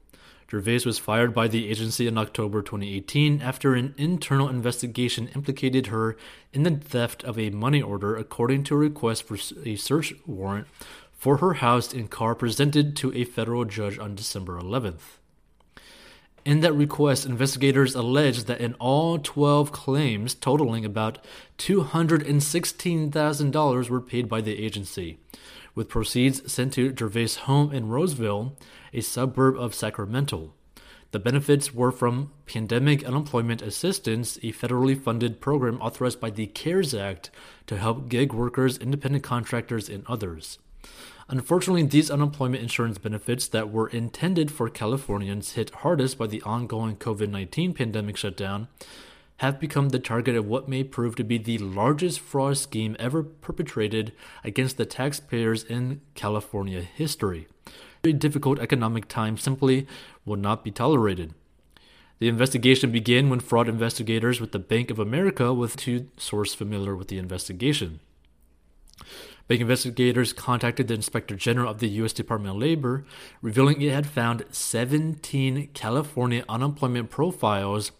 Gervais 0.49 0.85
was 0.85 0.99
fired 0.99 1.33
by 1.33 1.47
the 1.47 1.67
agency 1.67 2.05
in 2.05 2.15
October 2.15 2.61
2018 2.61 3.41
after 3.41 3.73
an 3.73 3.95
internal 3.97 4.47
investigation 4.47 5.27
implicated 5.29 5.87
her 5.87 6.15
in 6.53 6.61
the 6.61 6.71
theft 6.71 7.23
of 7.23 7.39
a 7.39 7.49
money 7.49 7.81
order, 7.81 8.15
according 8.15 8.63
to 8.65 8.75
a 8.75 8.77
request 8.77 9.23
for 9.23 9.35
a 9.65 9.75
search 9.75 10.13
warrant 10.27 10.67
for 11.23 11.37
her 11.37 11.53
house 11.53 11.93
and 11.93 12.11
car 12.11 12.35
presented 12.35 12.97
to 12.97 13.13
a 13.13 13.23
federal 13.23 13.63
judge 13.63 13.97
on 13.97 14.13
December 14.13 14.59
11th. 14.59 15.19
In 16.43 16.59
that 16.59 16.73
request, 16.73 17.25
investigators 17.25 17.95
alleged 17.95 18.47
that 18.47 18.59
in 18.59 18.73
all 18.73 19.17
12 19.17 19.71
claims, 19.71 20.35
totaling 20.35 20.83
about 20.83 21.23
$216,000, 21.59 23.89
were 23.89 24.01
paid 24.01 24.27
by 24.27 24.41
the 24.41 24.61
agency, 24.61 25.17
with 25.73 25.87
proceeds 25.87 26.51
sent 26.51 26.73
to 26.73 26.93
Gervais' 26.93 27.39
home 27.43 27.71
in 27.71 27.87
Roseville, 27.87 28.57
a 28.91 28.99
suburb 28.99 29.55
of 29.55 29.73
Sacramento. 29.73 30.51
The 31.11 31.19
benefits 31.19 31.73
were 31.73 31.93
from 31.93 32.33
Pandemic 32.47 33.05
Unemployment 33.05 33.61
Assistance, 33.61 34.35
a 34.43 34.51
federally 34.51 35.01
funded 35.01 35.39
program 35.39 35.79
authorized 35.79 36.19
by 36.19 36.31
the 36.31 36.47
CARES 36.47 36.93
Act 36.93 37.31
to 37.67 37.77
help 37.77 38.09
gig 38.09 38.33
workers, 38.33 38.77
independent 38.77 39.23
contractors, 39.23 39.87
and 39.87 40.03
others. 40.05 40.59
Unfortunately, 41.29 41.83
these 41.83 42.11
unemployment 42.11 42.61
insurance 42.61 42.97
benefits 42.97 43.47
that 43.47 43.71
were 43.71 43.87
intended 43.87 44.51
for 44.51 44.69
Californians 44.69 45.53
hit 45.53 45.69
hardest 45.75 46.17
by 46.17 46.27
the 46.27 46.41
ongoing 46.41 46.95
COVID 46.97 47.29
19 47.29 47.73
pandemic 47.73 48.17
shutdown 48.17 48.67
have 49.37 49.59
become 49.59 49.89
the 49.89 49.99
target 49.99 50.35
of 50.35 50.45
what 50.45 50.69
may 50.69 50.83
prove 50.83 51.15
to 51.15 51.23
be 51.23 51.37
the 51.37 51.57
largest 51.57 52.19
fraud 52.19 52.57
scheme 52.57 52.95
ever 52.99 53.23
perpetrated 53.23 54.13
against 54.43 54.77
the 54.77 54.85
taxpayers 54.85 55.63
in 55.63 56.01
California 56.13 56.81
history. 56.81 57.47
A 58.03 58.11
difficult 58.11 58.59
economic 58.59 59.07
time 59.07 59.37
simply 59.37 59.87
will 60.25 60.35
not 60.35 60.63
be 60.63 60.71
tolerated. 60.71 61.33
The 62.19 62.27
investigation 62.27 62.91
began 62.91 63.29
when 63.29 63.39
fraud 63.39 63.67
investigators 63.67 64.39
with 64.39 64.51
the 64.51 64.59
Bank 64.59 64.91
of 64.91 64.99
America, 64.99 65.53
with 65.53 65.75
two 65.75 66.09
sources 66.17 66.55
familiar 66.55 66.95
with 66.95 67.07
the 67.07 67.17
investigation, 67.17 67.99
Bank 69.47 69.59
investigators 69.59 70.31
contacted 70.31 70.87
the 70.87 70.93
Inspector 70.93 71.35
General 71.35 71.71
of 71.71 71.79
the 71.79 71.89
U.S. 71.89 72.13
Department 72.13 72.55
of 72.55 72.61
Labor, 72.61 73.05
revealing 73.41 73.81
it 73.81 73.91
had 73.91 74.07
found 74.07 74.45
17 74.51 75.69
California 75.73 76.45
unemployment 76.47 77.09
profiles 77.09 77.91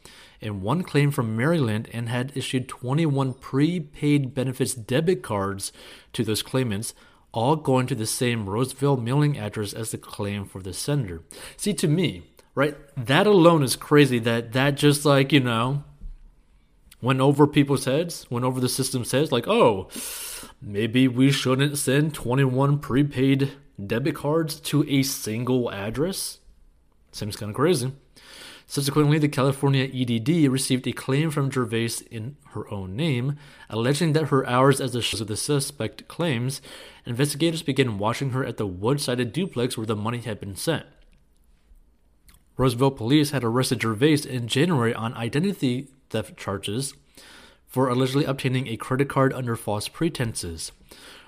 and 0.42 0.62
one 0.62 0.84
claim 0.84 1.12
from 1.12 1.36
Maryland 1.36 1.90
and 1.92 2.10
had 2.10 2.32
issued 2.36 2.70
21 2.70 3.34
prepaid 3.36 4.34
benefits 4.34 4.74
debit 4.74 5.22
cards 5.22 5.72
to 6.14 6.24
those 6.24 6.44
claimants, 6.44 6.94
all 7.32 7.56
going 7.56 7.88
to 7.88 7.96
the 7.96 8.06
same 8.06 8.50
Roseville 8.50 8.98
mailing 8.98 9.38
address 9.38 9.74
as 9.74 9.92
the 9.92 9.98
claim 9.98 10.46
for 10.46 10.62
the 10.62 10.74
senator. 10.74 11.24
See, 11.58 11.74
to 11.74 11.88
me, 11.88 12.24
right, 12.56 12.76
that 12.96 13.28
alone 13.28 13.64
is 13.64 13.76
crazy 13.76 14.20
that 14.20 14.54
that 14.54 14.76
just 14.76 15.06
like, 15.06 15.32
you 15.32 15.40
know, 15.40 15.84
went 17.02 17.20
over 17.20 17.48
people's 17.48 17.86
heads, 17.86 18.26
went 18.30 18.46
over 18.46 18.60
the 18.62 18.70
system's 18.70 19.12
heads, 19.12 19.32
like, 19.32 19.48
oh, 19.48 19.90
maybe 20.64 21.08
we 21.08 21.32
shouldn't 21.32 21.78
send 21.78 22.14
21 22.14 22.80
prepaid 22.80 23.52
debit 23.86 24.16
cards 24.16 24.60
to 24.62 24.88
a 24.88 25.04
single 25.04 25.72
address? 25.72 26.40
Seems 27.12 27.36
kind 27.36 27.50
of 27.52 27.56
crazy. 27.56 27.92
Subsequently, 28.66 29.20
the 29.20 29.28
California 29.28 29.90
EDD 29.94 30.50
received 30.50 30.88
a 30.88 30.94
claim 30.94 31.30
from 31.30 31.52
Gervais 31.52 32.06
in 32.10 32.38
her 32.52 32.72
own 32.74 32.96
name, 32.96 33.38
alleging 33.70 34.14
that 34.14 34.30
her 34.30 34.48
hours 34.48 34.80
as 34.80 34.94
the 34.94 35.22
of 35.22 35.28
the 35.28 35.38
suspect 35.38 36.08
claims, 36.08 36.62
investigators 37.06 37.62
began 37.62 37.98
watching 37.98 38.32
her 38.32 38.46
at 38.46 38.58
the 38.58 38.66
wood-sided 38.66 39.34
duplex 39.34 39.78
where 39.78 39.86
the 39.86 39.96
money 39.96 40.20
had 40.20 40.40
been 40.40 40.56
sent. 40.56 40.86
Roseville 42.56 42.92
police 42.92 43.32
had 43.32 43.44
arrested 43.44 43.82
Gervais 43.82 44.28
in 44.28 44.48
January 44.48 44.94
on 44.94 45.14
identity 45.16 45.90
theft 46.10 46.38
charges 46.38 46.94
for 47.74 47.90
allegedly 47.90 48.24
obtaining 48.24 48.68
a 48.68 48.78
credit 48.78 49.10
card 49.10 49.34
under 49.34 49.56
false 49.56 49.88
pretenses, 49.88 50.72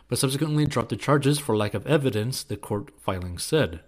but 0.08 0.20
subsequently 0.20 0.64
dropped 0.64 0.90
the 0.90 0.96
charges 0.96 1.40
for 1.40 1.58
lack 1.58 1.74
of 1.74 1.88
evidence, 1.88 2.44
the 2.44 2.56
court 2.56 2.92
filing 3.02 3.40
said. 3.40 3.80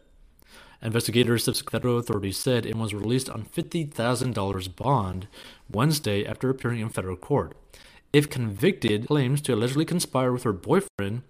Investigators 0.82 1.48
of 1.48 1.56
federal 1.58 2.00
authorities 2.00 2.38
said 2.38 2.66
it 2.66 2.76
was 2.76 2.96
released 2.96 3.30
on 3.30 3.46
$50,000 3.46 4.76
bond 4.76 5.28
Wednesday 5.72 6.26
after 6.26 6.50
appearing 6.50 6.80
in 6.80 6.90
federal 6.90 7.16
court. 7.16 7.56
If 8.12 8.28
convicted, 8.28 9.06
claims 9.06 9.40
to 9.42 9.54
allegedly 9.54 9.86
conspire 9.86 10.32
with 10.32 10.42
her 10.42 10.54
boyfriend, 10.54 11.22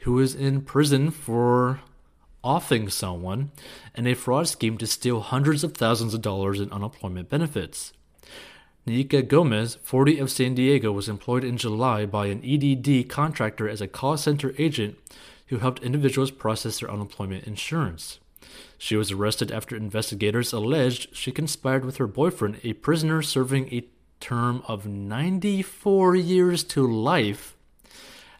who 0.00 0.18
is 0.18 0.34
in 0.34 0.60
prison 0.60 1.10
for 1.10 1.80
offing 2.44 2.90
someone, 2.90 3.50
in 3.94 4.06
a 4.06 4.12
fraud 4.12 4.46
scheme 4.46 4.76
to 4.76 4.86
steal 4.86 5.22
hundreds 5.22 5.64
of 5.64 5.72
thousands 5.72 6.12
of 6.12 6.20
dollars 6.20 6.60
in 6.60 6.70
unemployment 6.70 7.30
benefits. 7.30 7.94
Nika 8.86 9.20
Gomez, 9.22 9.78
40 9.82 10.20
of 10.20 10.30
San 10.30 10.54
Diego, 10.54 10.92
was 10.92 11.08
employed 11.08 11.42
in 11.42 11.56
July 11.56 12.06
by 12.06 12.26
an 12.26 12.40
EDD 12.44 13.08
contractor 13.08 13.68
as 13.68 13.80
a 13.80 13.88
call 13.88 14.16
center 14.16 14.54
agent 14.58 14.96
who 15.48 15.58
helped 15.58 15.82
individuals 15.82 16.30
process 16.30 16.78
their 16.78 16.90
unemployment 16.90 17.44
insurance. 17.44 18.20
She 18.78 18.94
was 18.94 19.10
arrested 19.10 19.50
after 19.50 19.74
investigators 19.74 20.52
alleged 20.52 21.14
she 21.16 21.32
conspired 21.32 21.84
with 21.84 21.96
her 21.96 22.06
boyfriend, 22.06 22.60
a 22.62 22.74
prisoner 22.74 23.22
serving 23.22 23.72
a 23.74 23.88
term 24.20 24.62
of 24.68 24.86
94 24.86 26.14
years 26.14 26.62
to 26.64 26.86
life 26.86 27.56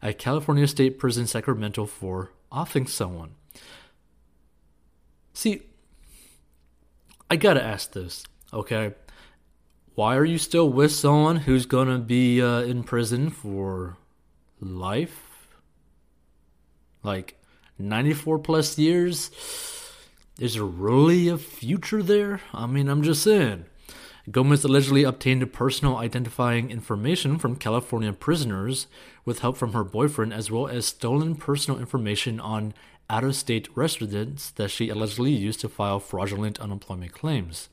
at 0.01 0.19
California 0.19 0.69
State 0.69 0.99
Prison 0.99 1.27
Sacramento 1.27 1.87
for 1.87 2.31
offing 2.53 2.87
someone. 2.87 3.31
See, 5.35 5.63
I 7.29 7.35
gotta 7.35 7.63
ask 7.63 7.93
this, 7.93 8.25
okay? 8.53 8.95
Why 9.97 10.15
are 10.15 10.27
you 10.27 10.37
still 10.37 10.69
with 10.69 10.93
someone 10.93 11.37
who's 11.37 11.65
going 11.65 11.89
to 11.89 11.97
be 11.97 12.43
uh, 12.43 12.61
in 12.61 12.83
prison 12.83 13.31
for 13.31 13.97
life? 14.61 15.49
Like 17.03 17.41
94 17.79 18.41
plus 18.41 18.79
years? 18.79 19.31
Is 20.39 20.53
there 20.53 20.65
really 20.65 21.29
a 21.29 21.39
future 21.39 22.03
there? 22.03 22.43
I 22.53 22.67
mean, 22.67 22.91
I'm 22.91 23.03
just 23.03 23.23
saying. 23.23 23.65
Gomez 24.31 24.65
allegedly 24.65 25.03
obtained 25.03 25.51
personal 25.55 25.97
identifying 25.97 26.71
information 26.71 27.39
from 27.39 27.57
California 27.57 28.13
prisoners 28.13 28.89
with 29.25 29.39
help 29.39 29.57
from 29.57 29.73
her 29.73 29.85
boyfriend, 29.85 30.35
as 30.35 30.51
well 30.51 30.67
as 30.67 30.85
stolen 30.85 31.37
personal 31.37 31.81
information 31.81 32.39
on 32.39 32.75
out 33.09 33.25
of 33.25 33.35
state 33.35 33.69
residents 33.75 34.51
that 34.51 34.71
she 34.71 34.91
allegedly 34.91 35.33
used 35.33 35.61
to 35.61 35.71
file 35.71 36.01
fraudulent 36.01 36.61
unemployment 36.61 37.13
claims. 37.13 37.71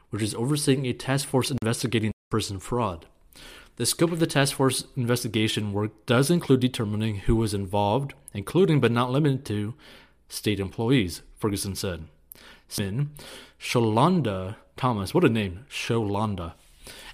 which 0.10 0.24
is 0.24 0.34
overseeing 0.34 0.88
a 0.88 0.94
task 0.94 1.28
force 1.28 1.52
investigating 1.52 2.12
prison 2.32 2.58
fraud. 2.58 3.06
The 3.77 3.86
scope 3.86 4.12
of 4.12 4.19
the 4.19 4.27
task 4.27 4.55
force 4.55 4.86
investigation 4.95 5.73
work 5.73 5.91
does 6.05 6.29
include 6.29 6.60
determining 6.60 7.17
who 7.17 7.36
was 7.36 7.53
involved, 7.53 8.13
including 8.34 8.79
but 8.79 8.91
not 8.91 9.12
limited 9.12 9.45
to 9.45 9.73
state 10.29 10.60
employees, 10.60 11.21
Ferguson 11.38 11.75
said. 11.75 12.05
Sin, 12.67 13.12
Sholanda 13.60 14.55
Thomas, 14.77 15.13
what 15.13 15.23
a 15.23 15.29
name, 15.29 15.65
Sholanda, 15.69 16.53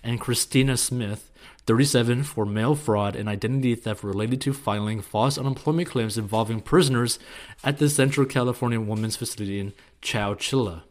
and 0.04 0.22
Christina 0.22 0.78
Smith, 0.78 1.32
37, 1.66 2.24
for 2.24 2.46
mail 2.46 2.76
fraud 2.76 3.16
and 3.16 3.28
identity 3.28 3.76
theft 3.76 4.04
related 4.04 4.40
to 4.42 4.54
filing 4.54 5.02
false 5.02 5.38
unemployment 5.38 5.90
claims 5.90 6.18
involving 6.18 6.62
prisoners 6.62 7.20
at 7.64 7.78
the 7.78 7.90
Central 7.90 8.26
California 8.26 8.80
Women's 8.80 9.18
Facility 9.18 9.60
in 9.60 9.74
Chowchilla. 10.02 10.84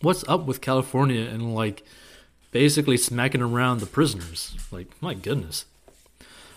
What's 0.00 0.26
up 0.28 0.46
with 0.46 0.62
California 0.62 1.28
and 1.28 1.54
like 1.54 1.84
basically 2.50 2.96
smacking 2.96 3.42
around 3.42 3.80
the 3.80 3.86
prisoners. 3.86 4.56
Like, 4.70 4.88
my 5.00 5.14
goodness. 5.14 5.66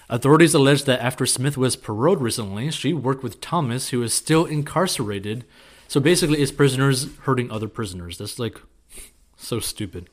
Authorities 0.09 0.53
allege 0.53 0.83
that 0.83 1.01
after 1.01 1.25
Smith 1.25 1.57
was 1.57 1.75
paroled 1.75 2.21
recently, 2.21 2.69
she 2.71 2.93
worked 2.93 3.23
with 3.23 3.41
Thomas, 3.41 3.89
who 3.89 4.03
is 4.03 4.13
still 4.13 4.45
incarcerated. 4.45 5.45
So 5.87 5.99
basically, 5.99 6.41
it's 6.41 6.51
prisoners 6.51 7.07
hurting 7.21 7.51
other 7.51 7.67
prisoners. 7.67 8.17
That's 8.17 8.37
like 8.37 8.59
so 9.37 9.59
stupid. 9.59 10.09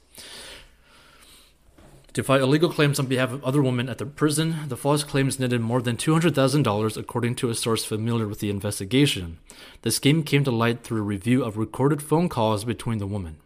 To 2.14 2.24
file 2.24 2.42
illegal 2.42 2.70
claims 2.70 2.98
on 2.98 3.06
behalf 3.06 3.30
of 3.30 3.44
other 3.44 3.62
women 3.62 3.88
at 3.88 3.98
the 3.98 4.06
prison, 4.06 4.56
the 4.66 4.76
false 4.76 5.04
claims 5.04 5.38
netted 5.38 5.60
more 5.60 5.80
than 5.80 5.96
$200,000, 5.96 6.96
according 6.96 7.36
to 7.36 7.50
a 7.50 7.54
source 7.54 7.84
familiar 7.84 8.26
with 8.26 8.40
the 8.40 8.50
investigation. 8.50 9.38
The 9.82 9.92
scheme 9.92 10.24
came 10.24 10.42
to 10.42 10.50
light 10.50 10.82
through 10.82 11.00
a 11.00 11.02
review 11.02 11.44
of 11.44 11.56
recorded 11.56 12.02
phone 12.02 12.28
calls 12.28 12.64
between 12.64 12.98
the 12.98 13.06
women. 13.06 13.36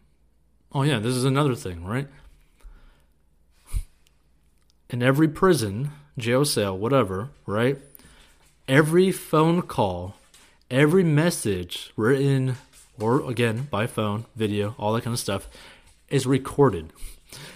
Oh, 0.72 0.82
yeah, 0.82 0.98
this 0.98 1.14
is 1.14 1.24
another 1.24 1.54
thing, 1.54 1.84
right? 1.84 2.08
In 4.94 5.02
every 5.02 5.26
prison, 5.26 5.90
jail 6.16 6.44
cell, 6.44 6.78
whatever, 6.78 7.28
right? 7.46 7.78
Every 8.68 9.10
phone 9.10 9.62
call, 9.62 10.14
every 10.70 11.02
message 11.02 11.92
written 11.96 12.54
or 13.00 13.28
again 13.28 13.66
by 13.72 13.88
phone, 13.88 14.26
video, 14.36 14.76
all 14.78 14.92
that 14.92 15.02
kind 15.02 15.12
of 15.12 15.18
stuff 15.18 15.48
is 16.10 16.28
recorded. 16.28 16.92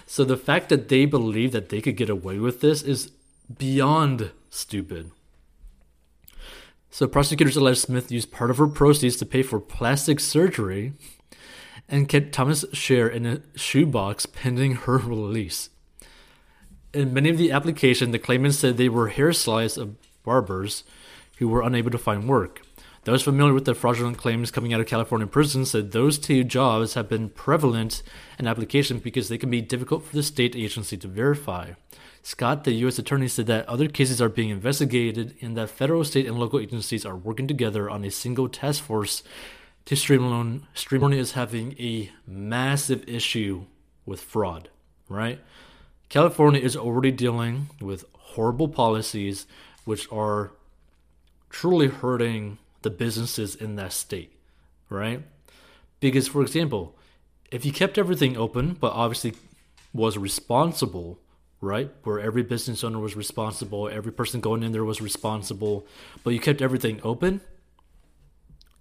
So 0.05 0.25
the 0.25 0.35
fact 0.35 0.67
that 0.67 0.89
they 0.89 1.05
believe 1.05 1.53
that 1.53 1.69
they 1.69 1.79
could 1.79 1.95
get 1.95 2.09
away 2.09 2.39
with 2.39 2.59
this 2.59 2.81
is 2.81 3.09
beyond 3.57 4.31
stupid. 4.49 5.09
So 6.91 7.07
prosecutors 7.07 7.55
alleged 7.55 7.79
Smith 7.79 8.11
used 8.11 8.33
part 8.33 8.51
of 8.51 8.57
her 8.57 8.67
proceeds 8.67 9.15
to 9.15 9.25
pay 9.25 9.43
for 9.43 9.61
plastic 9.61 10.19
surgery 10.19 10.91
and 11.87 12.09
kept 12.09 12.33
Thomas' 12.33 12.65
share 12.73 13.07
in 13.07 13.25
a 13.25 13.41
shoebox 13.55 14.25
pending 14.25 14.75
her 14.75 14.97
release 14.97 15.69
in 16.93 17.13
many 17.13 17.29
of 17.29 17.37
the 17.37 17.51
applications, 17.51 18.11
the 18.11 18.19
claimants 18.19 18.59
said 18.59 18.77
they 18.77 18.89
were 18.89 19.09
hair 19.09 19.33
stylists 19.33 19.77
of 19.77 19.95
barbers 20.23 20.83
who 21.37 21.47
were 21.47 21.61
unable 21.61 21.91
to 21.91 21.97
find 21.97 22.27
work. 22.27 22.61
Those 23.05 23.23
familiar 23.23 23.53
with 23.53 23.65
the 23.65 23.73
fraudulent 23.73 24.17
claims 24.17 24.51
coming 24.51 24.73
out 24.73 24.81
of 24.81 24.87
California 24.87 25.25
prisons 25.25 25.71
said 25.71 25.91
those 25.91 26.19
two 26.19 26.43
jobs 26.43 26.95
have 26.95 27.07
been 27.07 27.29
prevalent 27.29 28.03
in 28.37 28.45
applications 28.45 29.01
because 29.01 29.29
they 29.29 29.37
can 29.37 29.49
be 29.49 29.61
difficult 29.61 30.03
for 30.03 30.15
the 30.15 30.23
state 30.23 30.55
agency 30.55 30.97
to 30.97 31.07
verify. 31.07 31.71
Scott, 32.21 32.65
the 32.65 32.73
U.S. 32.73 32.99
attorney, 32.99 33.29
said 33.29 33.47
that 33.47 33.67
other 33.69 33.87
cases 33.87 34.21
are 34.21 34.27
being 34.27 34.49
investigated 34.49 35.35
and 35.41 35.55
that 35.55 35.69
federal, 35.69 36.03
state, 36.03 36.27
and 36.27 36.37
local 36.37 36.59
agencies 36.59 37.05
are 37.05 37.15
working 37.15 37.47
together 37.47 37.89
on 37.89 38.03
a 38.03 38.11
single 38.11 38.49
task 38.49 38.83
force 38.83 39.23
to 39.85 39.95
streamline. 39.95 40.67
Streamline 40.73 41.13
is 41.13 41.31
having 41.31 41.73
a 41.79 42.11
massive 42.27 43.07
issue 43.07 43.65
with 44.05 44.21
fraud, 44.21 44.69
right? 45.07 45.39
California 46.09 46.59
is 46.59 46.75
already 46.75 47.11
dealing 47.11 47.69
with 47.79 48.03
horrible 48.13 48.67
policies 48.67 49.45
which 49.85 50.11
are 50.11 50.51
truly 51.49 51.87
hurting 51.87 52.57
the 52.81 52.89
businesses 52.89 53.55
in 53.55 53.75
that 53.75 53.93
state, 53.93 54.31
right? 54.89 55.23
Because, 55.99 56.27
for 56.27 56.41
example, 56.41 56.95
if 57.51 57.65
you 57.65 57.71
kept 57.71 57.97
everything 57.97 58.37
open, 58.37 58.73
but 58.73 58.93
obviously 58.93 59.33
was 59.93 60.17
responsible, 60.17 61.19
right? 61.61 61.91
Where 62.03 62.19
every 62.19 62.43
business 62.43 62.83
owner 62.83 62.99
was 62.99 63.15
responsible, 63.15 63.89
every 63.89 64.11
person 64.11 64.39
going 64.39 64.63
in 64.63 64.71
there 64.71 64.85
was 64.85 65.01
responsible, 65.01 65.85
but 66.23 66.31
you 66.31 66.39
kept 66.39 66.61
everything 66.61 66.99
open, 67.03 67.41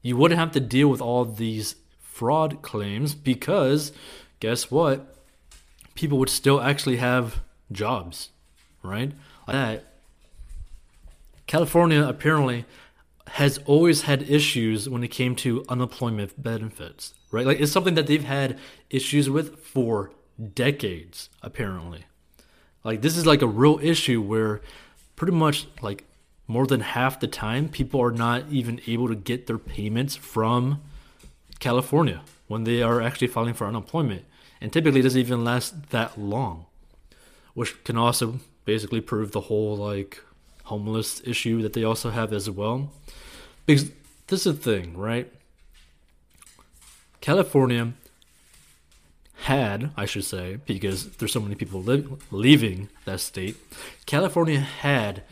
you 0.02 0.16
wouldn't 0.16 0.38
have 0.38 0.52
to 0.52 0.60
deal 0.60 0.88
with 0.88 1.00
all 1.00 1.24
these 1.24 1.76
fraud 2.00 2.62
claims 2.62 3.14
because 3.14 3.92
guess 4.40 4.70
what? 4.70 5.17
People 5.98 6.16
would 6.16 6.30
still 6.30 6.60
actually 6.60 6.96
have 6.98 7.40
jobs, 7.72 8.30
right? 8.84 9.10
That. 9.48 9.84
California 11.48 12.06
apparently 12.06 12.66
has 13.32 13.58
always 13.66 14.02
had 14.02 14.22
issues 14.30 14.88
when 14.88 15.02
it 15.02 15.08
came 15.08 15.34
to 15.34 15.64
unemployment 15.68 16.40
benefits, 16.40 17.14
right? 17.32 17.44
Like 17.44 17.58
it's 17.58 17.72
something 17.72 17.94
that 17.94 18.06
they've 18.06 18.22
had 18.22 18.58
issues 18.90 19.28
with 19.28 19.58
for 19.58 20.12
decades, 20.54 21.30
apparently. 21.42 22.04
Like 22.84 23.02
this 23.02 23.16
is 23.16 23.26
like 23.26 23.42
a 23.42 23.48
real 23.48 23.80
issue 23.82 24.22
where 24.22 24.60
pretty 25.16 25.32
much 25.32 25.66
like 25.82 26.04
more 26.46 26.66
than 26.66 26.80
half 26.80 27.18
the 27.18 27.26
time 27.26 27.68
people 27.68 28.00
are 28.00 28.12
not 28.12 28.44
even 28.50 28.80
able 28.86 29.08
to 29.08 29.16
get 29.16 29.48
their 29.48 29.58
payments 29.58 30.14
from 30.14 30.80
California 31.58 32.22
when 32.46 32.62
they 32.62 32.82
are 32.82 33.02
actually 33.02 33.26
filing 33.26 33.54
for 33.54 33.66
unemployment 33.66 34.24
and 34.60 34.72
typically 34.72 35.02
doesn't 35.02 35.20
even 35.20 35.44
last 35.44 35.90
that 35.90 36.18
long, 36.18 36.66
which 37.54 37.82
can 37.84 37.96
also 37.96 38.40
basically 38.64 39.00
prove 39.00 39.32
the 39.32 39.42
whole 39.42 39.76
like 39.76 40.22
homeless 40.64 41.22
issue 41.24 41.62
that 41.62 41.72
they 41.72 41.84
also 41.84 42.10
have 42.10 42.32
as 42.32 42.50
well. 42.50 42.90
Because 43.66 43.90
this 44.26 44.46
is 44.46 44.58
the 44.58 44.62
thing, 44.62 44.96
right? 44.96 45.32
California 47.20 47.92
had, 49.42 49.90
I 49.96 50.04
should 50.04 50.24
say, 50.24 50.58
because 50.66 51.10
there's 51.16 51.32
so 51.32 51.40
many 51.40 51.54
people 51.54 51.82
li- 51.82 52.06
leaving 52.30 52.88
that 53.04 53.20
state, 53.20 53.56
California 54.06 54.60
had 54.60 55.22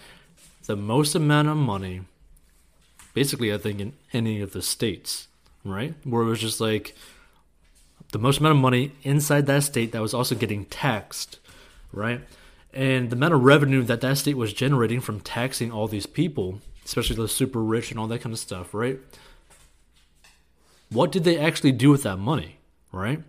the 0.67 0.77
most 0.77 1.15
amount 1.15 1.49
of 1.49 1.57
money, 1.57 2.03
basically, 3.15 3.53
I 3.53 3.59
think, 3.59 3.81
in 3.81 3.93
any 4.13 4.41
of 4.41 4.53
the 4.53 4.63
states, 4.63 5.29
right? 5.65 5.95
Where 6.05 6.23
it 6.23 6.27
was 6.27 6.41
just 6.41 6.61
like, 6.61 6.95
the 8.17 8.23
most 8.23 8.41
amount 8.41 8.57
of 8.57 8.63
money 8.63 8.93
inside 9.03 9.45
that 9.45 9.63
state 9.63 9.93
that 9.93 10.01
was 10.01 10.15
also 10.15 10.35
getting 10.35 10.65
taxed, 10.65 11.39
right? 11.93 12.23
And 12.73 13.11
the 13.11 13.17
amount 13.17 13.35
of 13.35 13.43
revenue 13.43 13.83
that 13.83 14.01
that 14.01 14.17
state 14.17 14.39
was 14.39 14.55
generating 14.55 15.03
from 15.03 15.21
taxing 15.21 15.71
all 15.71 15.87
these 15.87 16.07
people, 16.07 16.63
especially 16.83 17.17
the 17.17 17.29
super 17.29 17.63
rich 17.63 17.91
and 17.91 18.01
all 18.01 18.07
that 18.07 18.23
kind 18.23 18.33
of 18.33 18.39
stuff, 18.39 18.73
right? 18.73 18.99
What 20.89 21.13
did 21.13 21.25
they 21.25 21.39
actually 21.39 21.73
do 21.73 21.91
with 21.91 22.05
that 22.05 22.17
money, 22.17 22.57
right? 22.91 23.21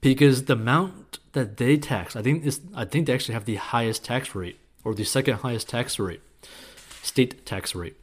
Because 0.00 0.44
the 0.44 0.52
amount 0.52 1.18
that 1.32 1.56
they 1.56 1.76
tax, 1.76 2.14
I 2.14 2.22
think 2.22 2.46
is, 2.46 2.60
I 2.72 2.84
think 2.84 3.08
they 3.08 3.14
actually 3.14 3.34
have 3.34 3.46
the 3.46 3.56
highest 3.56 4.04
tax 4.04 4.32
rate 4.36 4.60
or 4.84 4.94
the 4.94 5.02
second 5.02 5.38
highest 5.38 5.68
tax 5.68 5.98
rate, 5.98 6.20
state 7.02 7.44
tax 7.44 7.74
rate. 7.74 7.96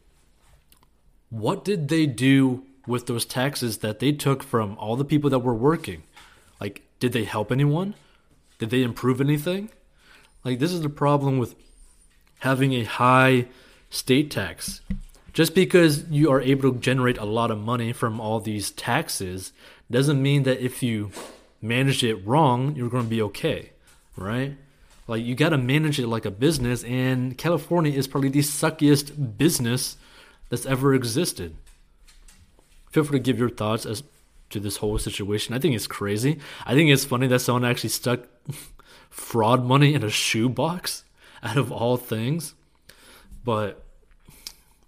what 1.30 1.64
did 1.64 1.88
they 1.88 2.06
do 2.06 2.64
with 2.86 3.08
those 3.08 3.24
taxes 3.24 3.78
that 3.78 4.00
they 4.00 4.12
took 4.12 4.44
from 4.44 4.78
all 4.78 4.98
the 4.98 5.06
people 5.06 5.30
that 5.30 5.40
were 5.40 5.56
working? 5.56 6.04
Did 7.04 7.12
they 7.12 7.26
help 7.26 7.52
anyone? 7.52 7.96
Did 8.60 8.70
they 8.70 8.82
improve 8.82 9.20
anything? 9.20 9.70
Like, 10.46 10.60
this 10.60 10.72
is 10.72 10.80
the 10.80 10.88
problem 10.88 11.38
with 11.38 11.54
having 12.40 12.72
a 12.72 12.86
high 12.86 13.48
state 13.90 14.32
tax. 14.32 14.80
Just 15.34 15.54
because 15.54 16.06
you 16.10 16.32
are 16.32 16.40
able 16.40 16.72
to 16.72 16.80
generate 16.80 17.18
a 17.18 17.26
lot 17.26 17.52
of 17.52 17.60
money 17.60 17.92
from 17.92 18.22
all 18.22 18.40
these 18.40 18.72
taxes 18.72 19.52
doesn't 19.92 20.22
mean 20.22 20.44
that 20.44 20.64
if 20.64 20.82
you 20.82 21.12
manage 21.62 22.06
it 22.06 22.26
wrong, 22.26 22.74
you're 22.78 22.88
going 22.88 23.04
to 23.04 23.10
be 23.10 23.22
okay, 23.24 23.72
right? 24.16 24.56
Like 25.06 25.26
you 25.26 25.36
got 25.36 25.50
to 25.50 25.58
manage 25.58 26.00
it 26.00 26.08
like 26.08 26.24
a 26.24 26.32
business, 26.32 26.86
and 26.86 27.38
California 27.38 27.92
is 27.92 28.08
probably 28.08 28.30
the 28.30 28.40
suckiest 28.40 29.38
business 29.38 29.98
that's 30.48 30.66
ever 30.66 30.94
existed. 30.94 31.54
Feel 32.92 33.04
free 33.04 33.20
to 33.20 33.24
give 33.24 33.40
your 33.40 33.50
thoughts 33.50 33.86
as 33.86 34.04
to 34.54 34.60
this 34.60 34.78
whole 34.78 34.98
situation. 34.98 35.54
I 35.54 35.60
think 35.60 35.76
it's 35.76 35.88
crazy. 35.88 36.40
I 36.66 36.74
think 36.74 36.90
it's 36.90 37.06
funny 37.06 37.28
that 37.28 37.40
someone 37.40 37.66
actually 37.66 37.90
stuck 37.90 38.22
fraud 39.10 39.66
money 39.66 39.94
in 39.94 40.04
a 40.04 40.10
shoebox 40.10 41.04
out 41.44 41.58
of 41.58 41.72
all 41.72 41.98
things. 41.98 42.56
But 43.44 43.84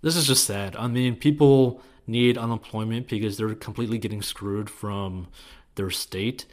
this 0.02 0.16
is 0.16 0.28
just 0.28 0.46
sad. 0.46 0.76
I 0.76 0.88
mean, 0.88 1.16
people 1.16 1.82
need 2.08 2.38
unemployment 2.38 3.08
because 3.08 3.38
they're 3.38 3.56
completely 3.56 3.98
getting 3.98 4.22
screwed 4.22 4.70
from 4.70 5.28
their 5.76 5.90
state. 5.90 6.46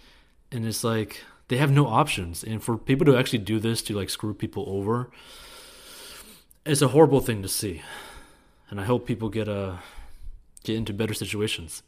And 0.51 0.66
it's 0.66 0.83
like 0.83 1.22
they 1.48 1.59
have 1.59 1.70
no 1.70 1.87
options. 1.87 2.42
And 2.42 2.62
for 2.62 2.77
people 2.77 3.05
to 3.07 3.16
actually 3.16 3.40
do 3.40 3.59
this 3.59 3.83
to 3.83 3.94
like 3.94 4.11
screw 4.11 4.35
people 4.35 4.64
over, 4.66 5.11
it's 6.64 6.83
a 6.83 6.88
horrible 6.88 7.20
thing 7.20 7.42
to 7.42 7.48
see. 7.48 7.83
And 8.70 8.81
I 8.81 8.85
hope 8.85 9.07
people 9.07 9.29
get 9.29 9.48
a 9.48 9.53
uh, 9.55 9.77
get 10.64 10.77
into 10.77 10.92
better 10.92 11.14
situations. 11.14 11.83